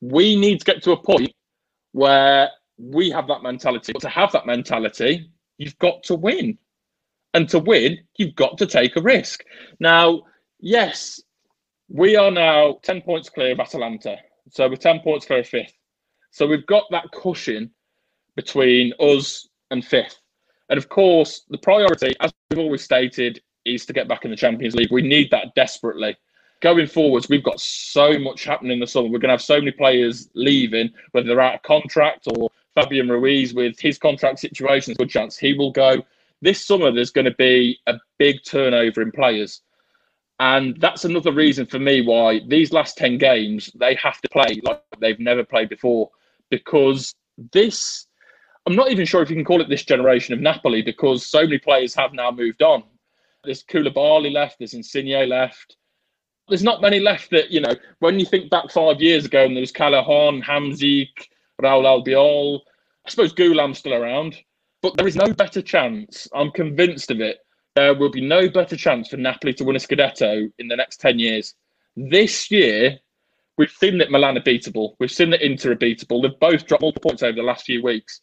[0.02, 1.34] We need to get to a point
[1.92, 3.92] where we have that mentality.
[3.92, 6.58] But to have that mentality, you've got to win.
[7.34, 9.44] And to win, you've got to take a risk.
[9.80, 10.24] Now,
[10.60, 11.22] yes,
[11.88, 14.18] we are now 10 points clear of Atalanta.
[14.52, 15.74] So we're 10 points clear of fifth.
[16.32, 17.72] So we've got that cushion
[18.36, 20.20] between us and fifth.
[20.70, 24.38] And of course, the priority, as we've always stated, is to get back in the
[24.38, 24.92] Champions League.
[24.92, 26.16] We need that desperately.
[26.62, 29.08] Going forwards, we've got so much happening in the summer.
[29.08, 33.10] We're going to have so many players leaving, whether they're out of contract or Fabian
[33.10, 36.04] Ruiz with his contract situation, good chance he will go.
[36.42, 39.62] This summer, there's going to be a big turnover in players.
[40.40, 44.62] And that's another reason for me why these last 10 games, they have to play
[44.64, 46.10] like they've never played before.
[46.50, 47.14] Because
[47.52, 48.08] this,
[48.66, 51.42] I'm not even sure if you can call it this generation of Napoli because so
[51.42, 52.84] many players have now moved on.
[53.44, 55.76] There's Koulibaly left, there's Insigne left.
[56.48, 59.56] There's not many left that, you know, when you think back five years ago and
[59.56, 61.28] there was Callejón, Hamsik,
[61.62, 62.62] Raul Albiol,
[63.06, 64.36] I suppose Ghoulam's still around,
[64.82, 67.40] but there is no better chance, I'm convinced of it,
[67.76, 71.00] there will be no better chance for Napoli to win a Scudetto in the next
[71.00, 71.56] 10 years.
[71.96, 72.98] This year,
[73.58, 74.96] we've seen that Milan are beatable.
[75.00, 76.22] We've seen that Inter are beatable.
[76.22, 78.22] They've both dropped multiple points over the last few weeks.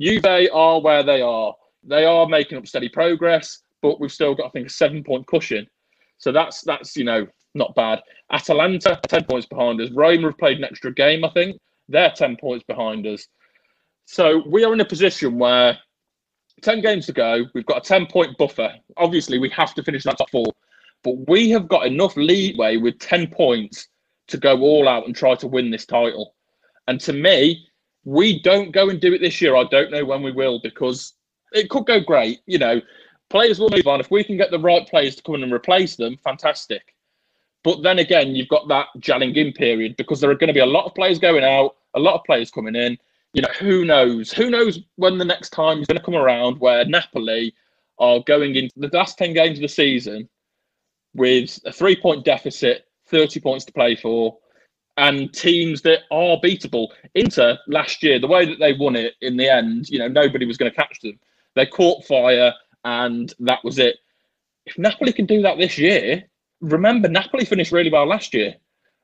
[0.00, 1.54] Juve are where they are.
[1.82, 5.26] They are making up steady progress, but we've still got, I think, a seven point
[5.26, 5.66] cushion.
[6.18, 8.00] So that's, that's you know, not bad.
[8.32, 9.90] Atalanta, 10 points behind us.
[9.90, 11.60] Roma have played an extra game, I think.
[11.88, 13.26] They're 10 points behind us.
[14.06, 15.78] So we are in a position where
[16.62, 17.44] 10 games to go.
[17.54, 18.74] We've got a 10 point buffer.
[18.96, 20.52] Obviously, we have to finish that top four,
[21.02, 23.88] but we have got enough leeway with 10 points
[24.28, 26.34] to go all out and try to win this title.
[26.86, 27.66] And to me,
[28.04, 29.56] we don't go and do it this year.
[29.56, 31.14] I don't know when we will because
[31.52, 32.40] it could go great.
[32.46, 32.80] You know,
[33.30, 34.00] players will move on.
[34.00, 36.94] If we can get the right players to come in and replace them, fantastic.
[37.64, 40.60] But then again, you've got that gelling in period because there are going to be
[40.60, 42.96] a lot of players going out, a lot of players coming in
[43.38, 44.32] you know, who knows?
[44.32, 47.54] Who knows when the next time is going to come around where Napoli
[48.00, 50.28] are going into the last 10 games of the season
[51.14, 54.36] with a three point deficit, 30 points to play for,
[54.96, 56.88] and teams that are beatable.
[57.14, 60.44] Inter last year, the way that they won it in the end, you know, nobody
[60.44, 61.20] was going to catch them.
[61.54, 62.52] They caught fire
[62.84, 63.98] and that was it.
[64.66, 66.24] If Napoli can do that this year,
[66.60, 68.56] remember, Napoli finished really well last year.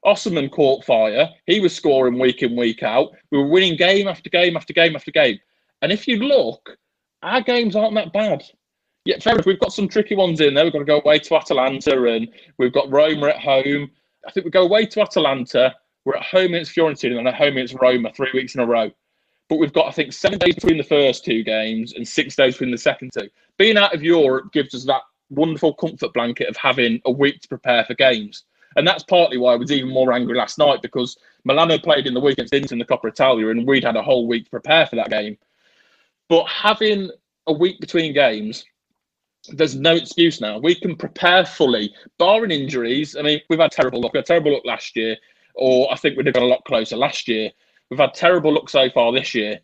[0.04, 1.30] Osimhen caught fire.
[1.46, 3.12] He was scoring week in, week out.
[3.30, 5.38] We were winning game after game after game after game.
[5.82, 6.76] And if you look,
[7.22, 8.44] our games aren't that bad.
[9.04, 9.46] Yeah, fair enough.
[9.46, 10.64] We've got some tricky ones in there.
[10.64, 12.28] We've got to go away to Atalanta and
[12.58, 13.90] we've got Roma at home.
[14.26, 15.74] I think we go away to Atalanta.
[16.04, 18.90] We're at home against Fiorentina and at home against Roma three weeks in a row.
[19.48, 22.54] But we've got, I think, seven days between the first two games and six days
[22.54, 23.28] between the second two.
[23.58, 27.48] Being out of Europe gives us that wonderful comfort blanket of having a week to
[27.48, 28.44] prepare for games.
[28.76, 32.14] And that's partly why I was even more angry last night because Milano played in
[32.14, 34.50] the week against Inter in the Coppa Italia and we'd had a whole week to
[34.50, 35.36] prepare for that game.
[36.28, 37.10] But having
[37.46, 38.64] a week between games,
[39.48, 40.58] there's no excuse now.
[40.58, 43.14] We can prepare fully, barring injuries.
[43.16, 44.14] I mean, we've had terrible luck.
[44.14, 45.16] Had terrible luck last year,
[45.54, 47.50] or I think we'd have got a lot closer last year.
[47.90, 49.60] We've had terrible luck so far this year.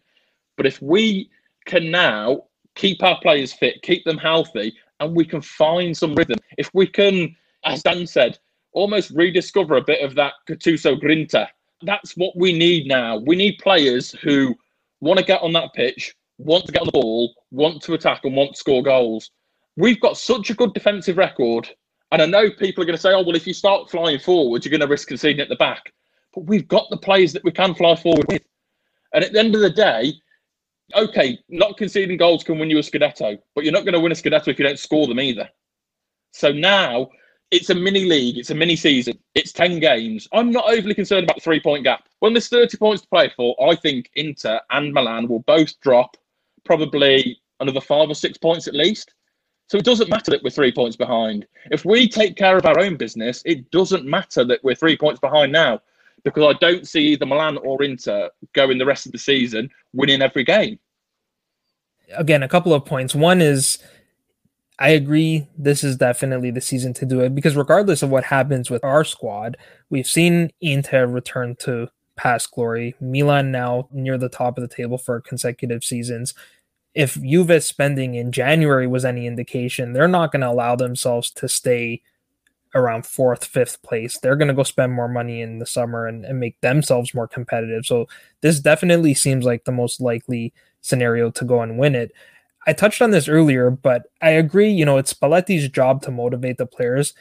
[0.56, 1.30] But if we
[1.64, 2.44] can now
[2.74, 6.86] keep our players fit, keep them healthy, and we can find some rhythm, if we
[6.86, 7.34] can,
[7.64, 8.38] as Dan said,
[8.72, 11.48] almost rediscover a bit of that Gattuso grinta.
[11.82, 13.18] That's what we need now.
[13.18, 14.54] We need players who
[15.00, 18.24] want to get on that pitch, want to get on the ball, want to attack,
[18.24, 19.30] and want to score goals.
[19.76, 21.68] We've got such a good defensive record.
[22.12, 24.64] And I know people are going to say, oh, well, if you start flying forward,
[24.64, 25.92] you're going to risk conceding at the back.
[26.34, 28.42] But we've got the players that we can fly forward with.
[29.14, 30.12] And at the end of the day,
[30.94, 34.12] okay, not conceding goals can win you a Scudetto, but you're not going to win
[34.12, 35.48] a Scudetto if you don't score them either.
[36.32, 37.10] So now
[37.51, 40.28] it's a mini league, it's a mini season, it's 10 games.
[40.32, 42.05] I'm not overly concerned about the three point gap.
[42.20, 46.16] When there's 30 points to play for, I think Inter and Milan will both drop
[46.64, 49.14] probably another five or six points at least.
[49.68, 51.46] So it doesn't matter that we're three points behind.
[51.70, 55.20] If we take care of our own business, it doesn't matter that we're three points
[55.20, 55.80] behind now
[56.24, 60.22] because I don't see either Milan or Inter going the rest of the season winning
[60.22, 60.78] every game.
[62.16, 63.14] Again, a couple of points.
[63.14, 63.78] One is
[64.80, 68.70] I agree this is definitely the season to do it because regardless of what happens
[68.70, 69.58] with our squad,
[69.90, 72.94] we've seen Inter return to past glory.
[72.98, 76.32] Milan now near the top of the table for consecutive seasons.
[76.94, 81.46] If Juve's spending in January was any indication, they're not going to allow themselves to
[81.48, 82.00] stay
[82.74, 84.18] around fourth, fifth place.
[84.18, 87.28] They're going to go spend more money in the summer and, and make themselves more
[87.28, 87.84] competitive.
[87.84, 88.08] So
[88.40, 92.12] this definitely seems like the most likely scenario to go and win it.
[92.70, 96.56] I touched on this earlier, but I agree, you know, it's Spalletti's job to motivate
[96.56, 97.14] the players.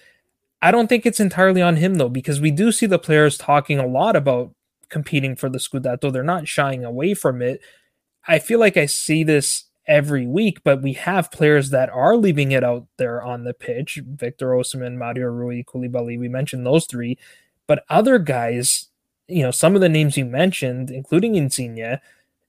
[0.62, 3.80] I don't think it's entirely on him though, because we do see the players talking
[3.80, 4.54] a lot about
[4.90, 6.14] competing for the Scudetto.
[6.14, 7.62] They're not shying away from it.
[8.28, 12.52] I feel like I see this every week, but we have players that are leaving
[12.52, 14.00] it out there on the pitch.
[14.06, 17.18] Victor Osimhen, Mario Rui, Koulibaly, we mentioned those three.
[17.66, 18.90] But other guys,
[19.28, 22.00] you know, some of the names you mentioned, including Insigne,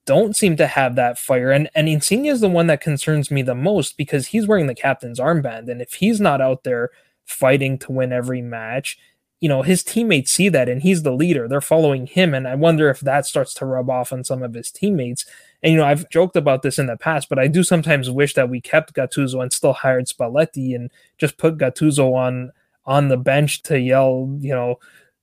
[0.05, 1.51] don't seem to have that fire.
[1.51, 4.75] And and Insigne is the one that concerns me the most because he's wearing the
[4.75, 5.69] captain's armband.
[5.69, 6.89] And if he's not out there
[7.25, 8.97] fighting to win every match,
[9.39, 11.47] you know, his teammates see that and he's the leader.
[11.47, 12.33] They're following him.
[12.33, 15.25] And I wonder if that starts to rub off on some of his teammates.
[15.63, 18.35] And you know, I've joked about this in the past, but I do sometimes wish
[18.35, 22.51] that we kept Gattuso and still hired Spalletti and just put Gattuso on
[22.85, 24.79] on the bench to yell, you know,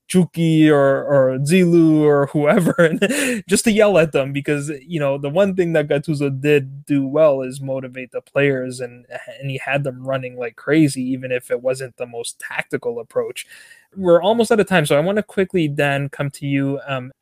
[0.08, 5.18] Chucky or or Zilu or whoever, and just to yell at them because you know
[5.18, 9.06] the one thing that Gattuso did do well is motivate the players and
[9.40, 13.46] and he had them running like crazy, even if it wasn't the most tactical approach.
[13.94, 16.80] We're almost out of time, so I want to quickly then come to you.
[16.86, 17.12] Um,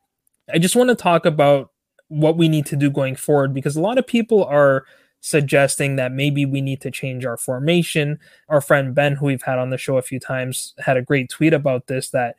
[0.51, 1.71] I just want to talk about
[2.07, 4.85] what we need to do going forward because a lot of people are
[5.19, 8.17] suggesting that maybe we need to change our formation.
[8.47, 11.29] Our friend Ben, who we've had on the show a few times, had a great
[11.29, 12.37] tweet about this that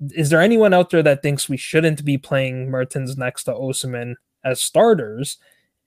[0.00, 4.14] is there anyone out there that thinks we shouldn't be playing Mertens next to Osimhen
[4.44, 5.38] as starters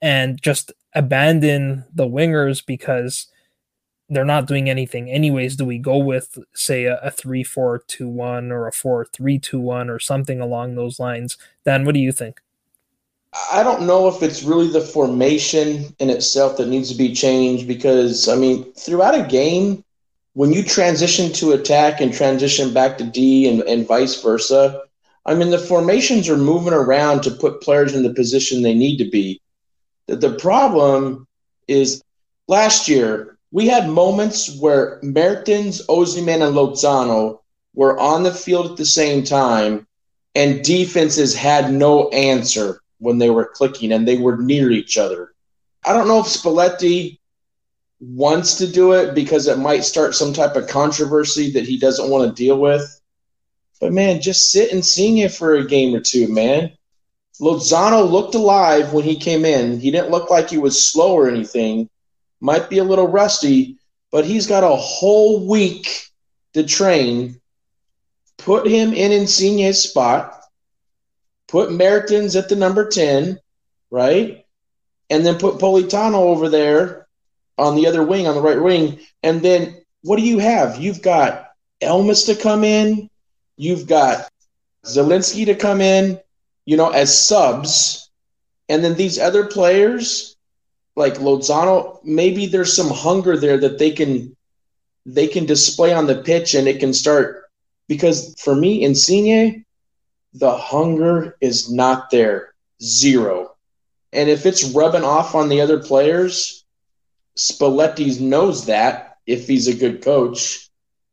[0.01, 3.27] and just abandon the wingers because
[4.09, 5.55] they're not doing anything anyways?
[5.55, 10.99] Do we go with say a, a 3-4-2-1 or a 4-3-2-1 or something along those
[10.99, 11.37] lines?
[11.63, 12.41] Dan, what do you think?
[13.51, 17.67] I don't know if it's really the formation in itself that needs to be changed
[17.67, 19.83] because I mean, throughout a game,
[20.39, 24.83] when you transition to attack and transition back to D and, and vice versa,
[25.25, 28.99] I mean, the formations are moving around to put players in the position they need
[28.99, 29.41] to be.
[30.07, 31.27] The, the problem
[31.67, 32.01] is
[32.47, 37.39] last year, we had moments where Mertens, Osimhen, and Lozano
[37.73, 39.85] were on the field at the same time,
[40.35, 45.33] and defenses had no answer when they were clicking and they were near each other.
[45.83, 47.18] I don't know if Spalletti
[47.99, 52.09] wants to do it because it might start some type of controversy that he doesn't
[52.09, 53.01] want to deal with.
[53.79, 56.71] But man, just sit Insigne for a game or two, man.
[57.41, 59.79] Lozano looked alive when he came in.
[59.79, 61.89] He didn't look like he was slow or anything.
[62.41, 63.77] Might be a little rusty,
[64.11, 66.07] but he's got a whole week
[66.53, 67.39] to train.
[68.37, 70.35] Put him in Insigne's spot.
[71.47, 73.39] Put Mertens at the number 10,
[73.89, 74.45] right?
[75.09, 77.07] And then put Politano over there
[77.59, 78.99] on the other wing, on the right wing.
[79.21, 80.77] And then what do you have?
[80.77, 81.51] You've got
[81.81, 83.09] Elmas to come in.
[83.57, 84.29] You've got
[84.85, 86.19] Zielinski to come in,
[86.65, 88.09] you know, as subs.
[88.69, 90.35] And then these other players,
[90.95, 94.35] like Lozano, maybe there's some hunger there that they can
[95.05, 97.45] they can display on the pitch and it can start
[97.87, 99.65] because for me, Insigne,
[100.33, 102.53] the hunger is not there.
[102.81, 103.55] Zero.
[104.13, 106.58] And if it's rubbing off on the other players,
[107.39, 110.69] Spalletti knows that if he's a good coach.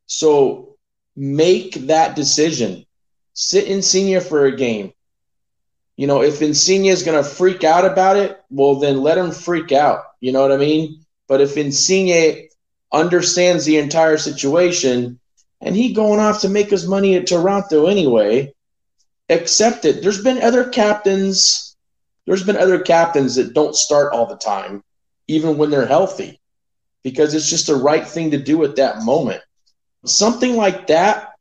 [0.06, 0.76] So
[1.14, 2.84] make that decision.
[3.34, 4.92] Sit Insigne for a game.
[5.96, 9.30] You know, if Insigne is going to freak out about it, well, then let him
[9.30, 10.02] freak out.
[10.20, 11.04] You know what I mean?
[11.28, 12.48] But if Insigne
[12.92, 15.20] understands the entire situation
[15.60, 18.52] and he going off to make his money at Toronto anyway,
[19.28, 20.02] accept it.
[20.02, 21.76] There's been other captains.
[22.26, 24.82] There's been other captains that don't start all the time
[25.28, 26.40] even when they're healthy,
[27.02, 29.42] because it's just the right thing to do at that moment.
[30.04, 31.34] Something like that,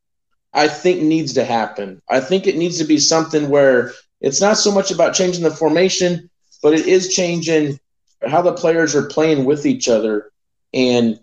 [0.53, 2.01] I think, needs to happen.
[2.09, 5.51] I think it needs to be something where it's not so much about changing the
[5.51, 6.29] formation,
[6.63, 7.79] but it is changing
[8.25, 10.31] how the players are playing with each other.
[10.73, 11.19] And,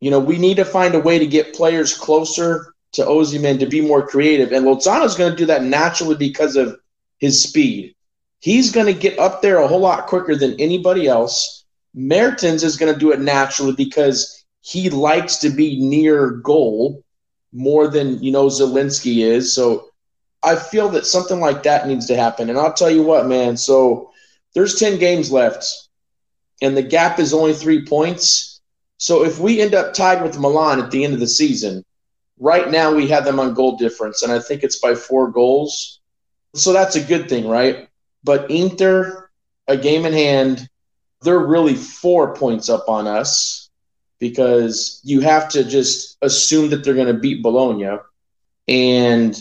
[0.00, 3.66] you know, we need to find a way to get players closer to Osimhen to
[3.66, 4.52] be more creative.
[4.52, 6.78] And Lozano is going to do that naturally because of
[7.18, 7.94] his speed.
[8.40, 11.57] He's going to get up there a whole lot quicker than anybody else
[11.94, 17.02] Mertens is going to do it naturally because he likes to be near goal
[17.52, 19.54] more than you know Zielinski is.
[19.54, 19.88] So
[20.42, 22.50] I feel that something like that needs to happen.
[22.50, 23.56] And I'll tell you what, man.
[23.56, 24.10] So
[24.54, 25.88] there's ten games left,
[26.62, 28.60] and the gap is only three points.
[28.98, 31.84] So if we end up tied with Milan at the end of the season,
[32.38, 36.00] right now we have them on goal difference, and I think it's by four goals.
[36.54, 37.88] So that's a good thing, right?
[38.24, 39.30] But Inter,
[39.66, 40.68] a game in hand,
[41.22, 43.70] they're really four points up on us
[44.18, 47.98] because you have to just assume that they're going to beat Bologna.
[48.66, 49.40] And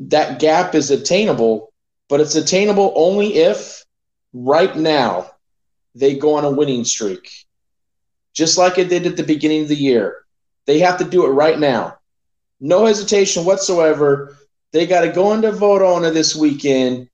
[0.00, 1.72] that gap is attainable,
[2.08, 3.84] but it's attainable only if
[4.32, 5.30] right now
[5.94, 7.30] they go on a winning streak.
[8.32, 10.24] Just like it did at the beginning of the year.
[10.66, 11.96] They have to do it right now.
[12.60, 14.36] No hesitation whatsoever.
[14.72, 17.08] They got to go into Verona this weekend.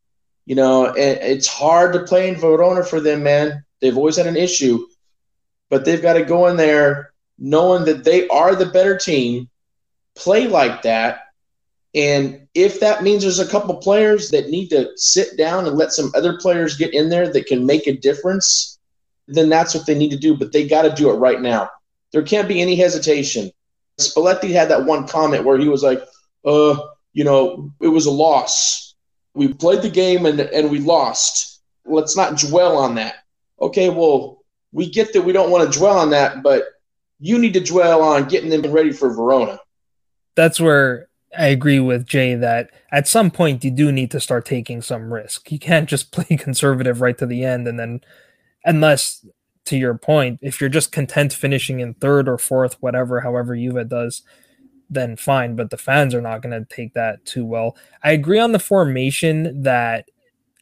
[0.45, 3.65] You know, it's hard to play in Verona for them, man.
[3.81, 4.87] They've always had an issue,
[5.69, 9.49] but they've got to go in there knowing that they are the better team,
[10.15, 11.21] play like that.
[11.95, 15.93] And if that means there's a couple players that need to sit down and let
[15.93, 18.79] some other players get in there that can make a difference,
[19.29, 20.37] then that's what they need to do.
[20.37, 21.71] But they got to do it right now.
[22.13, 23.51] There can't be any hesitation.
[23.99, 26.03] Spalletti had that one comment where he was like,
[26.45, 26.77] uh,
[27.13, 28.95] you know, it was a loss.
[29.35, 31.63] We played the game and, and we lost.
[31.85, 33.17] Let's not dwell on that
[33.61, 36.65] okay, well, we get that we don't want to dwell on that, but
[37.19, 39.59] you need to dwell on getting them ready for Verona.
[40.35, 44.45] That's where I agree with Jay that at some point you do need to start
[44.45, 45.51] taking some risk.
[45.51, 48.01] You can't just play conservative right to the end and then,
[48.65, 49.25] unless
[49.67, 53.89] to your point, if you're just content finishing in third or fourth, whatever, however Juve
[53.89, 54.23] does,
[54.89, 55.57] then fine.
[55.57, 57.77] But the fans are not going to take that too well.
[58.03, 60.09] I agree on the formation that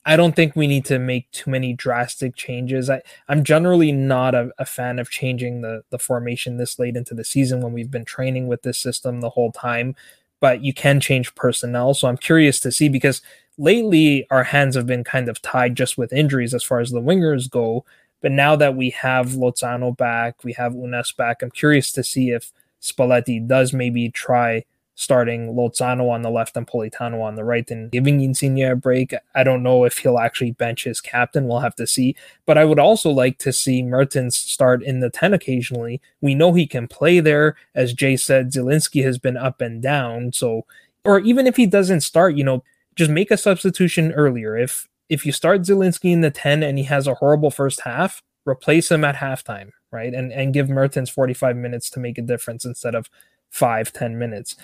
[0.07, 2.91] I don't think we need to make too many drastic changes.
[2.91, 7.15] I, I'm generally not a, a, fan of changing the, the formation this late into
[7.15, 9.97] the season when we've been training with this system the whole time,
[10.41, 11.95] but you can change personnel.
[11.95, 13.23] So I'm curious to see because
[13.57, 17.01] lately our hands have been kind of tied just with injuries as far as the
[17.01, 17.85] wingers go.
[18.21, 22.31] But now that we have Lozano back, we have Ounas back, I'm curious to see
[22.31, 22.53] if
[22.83, 24.65] Spalletti does maybe try
[24.95, 29.13] starting Lozano on the left and Politano on the right and giving Insigne a break.
[29.35, 31.49] I don't know if he'll actually bench his captain.
[31.49, 32.15] We'll have to see.
[32.47, 36.01] But I would also like to see Mertens start in the 10 occasionally.
[36.21, 37.57] We know he can play there.
[37.75, 40.33] As Jay said, Zielinski has been up and down.
[40.33, 40.65] So,
[41.05, 42.63] or even if he doesn't start, you know,
[42.95, 44.57] just make a substitution earlier.
[44.57, 48.23] If if you start Zielinski in the 10 and he has a horrible first half,
[48.47, 50.15] replace him at halftime, right?
[50.15, 53.11] And and give Mertens 45 minutes to make a difference instead of
[53.55, 54.57] five, 10 minutes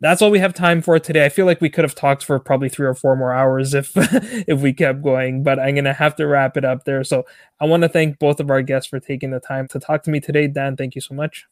[0.00, 1.24] that's all we have time for today.
[1.24, 3.92] I feel like we could have talked for probably three or four more hours if
[3.96, 7.02] if we kept going, but I'm gonna have to wrap it up there.
[7.02, 7.24] So
[7.60, 10.10] I want to thank both of our guests for taking the time to talk to
[10.10, 10.46] me today.
[10.46, 11.46] Dan, thank you so much.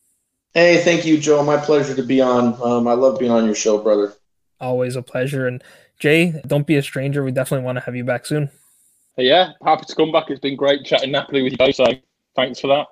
[0.54, 1.42] Hey, thank you, Joe.
[1.42, 2.58] My pleasure to be on.
[2.62, 4.14] Um, I love being on your show, brother.
[4.60, 5.46] Always a pleasure.
[5.46, 5.62] And
[5.98, 7.22] Jay, don't be a stranger.
[7.22, 8.50] We definitely want to have you back soon.
[9.18, 10.30] Yeah, happy to come back.
[10.30, 11.74] It's been great chatting Napoli with you both.
[11.74, 11.86] So
[12.36, 12.86] thanks for that.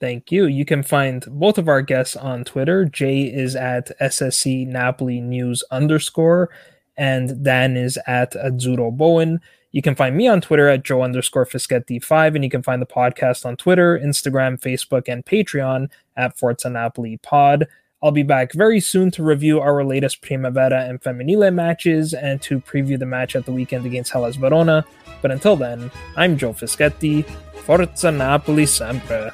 [0.00, 0.46] Thank you.
[0.46, 2.84] You can find both of our guests on Twitter.
[2.84, 6.50] Jay is at SSC Napoli News underscore,
[6.96, 9.40] and Dan is at Azzurro Bowen.
[9.72, 12.86] You can find me on Twitter at Joe underscore Fischetti5, and you can find the
[12.86, 17.66] podcast on Twitter, Instagram, Facebook, and Patreon at Forza Napoli Pod.
[18.00, 22.60] I'll be back very soon to review our latest Primavera and Femminile matches and to
[22.60, 24.86] preview the match at the weekend against Hellas Verona.
[25.20, 27.24] But until then, I'm Joe Fischetti.
[27.64, 29.32] Forza Napoli sempre.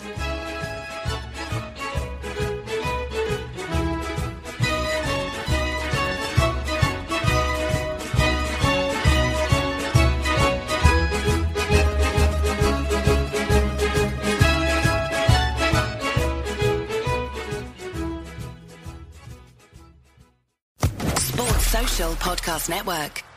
[21.94, 23.33] Podcast Network.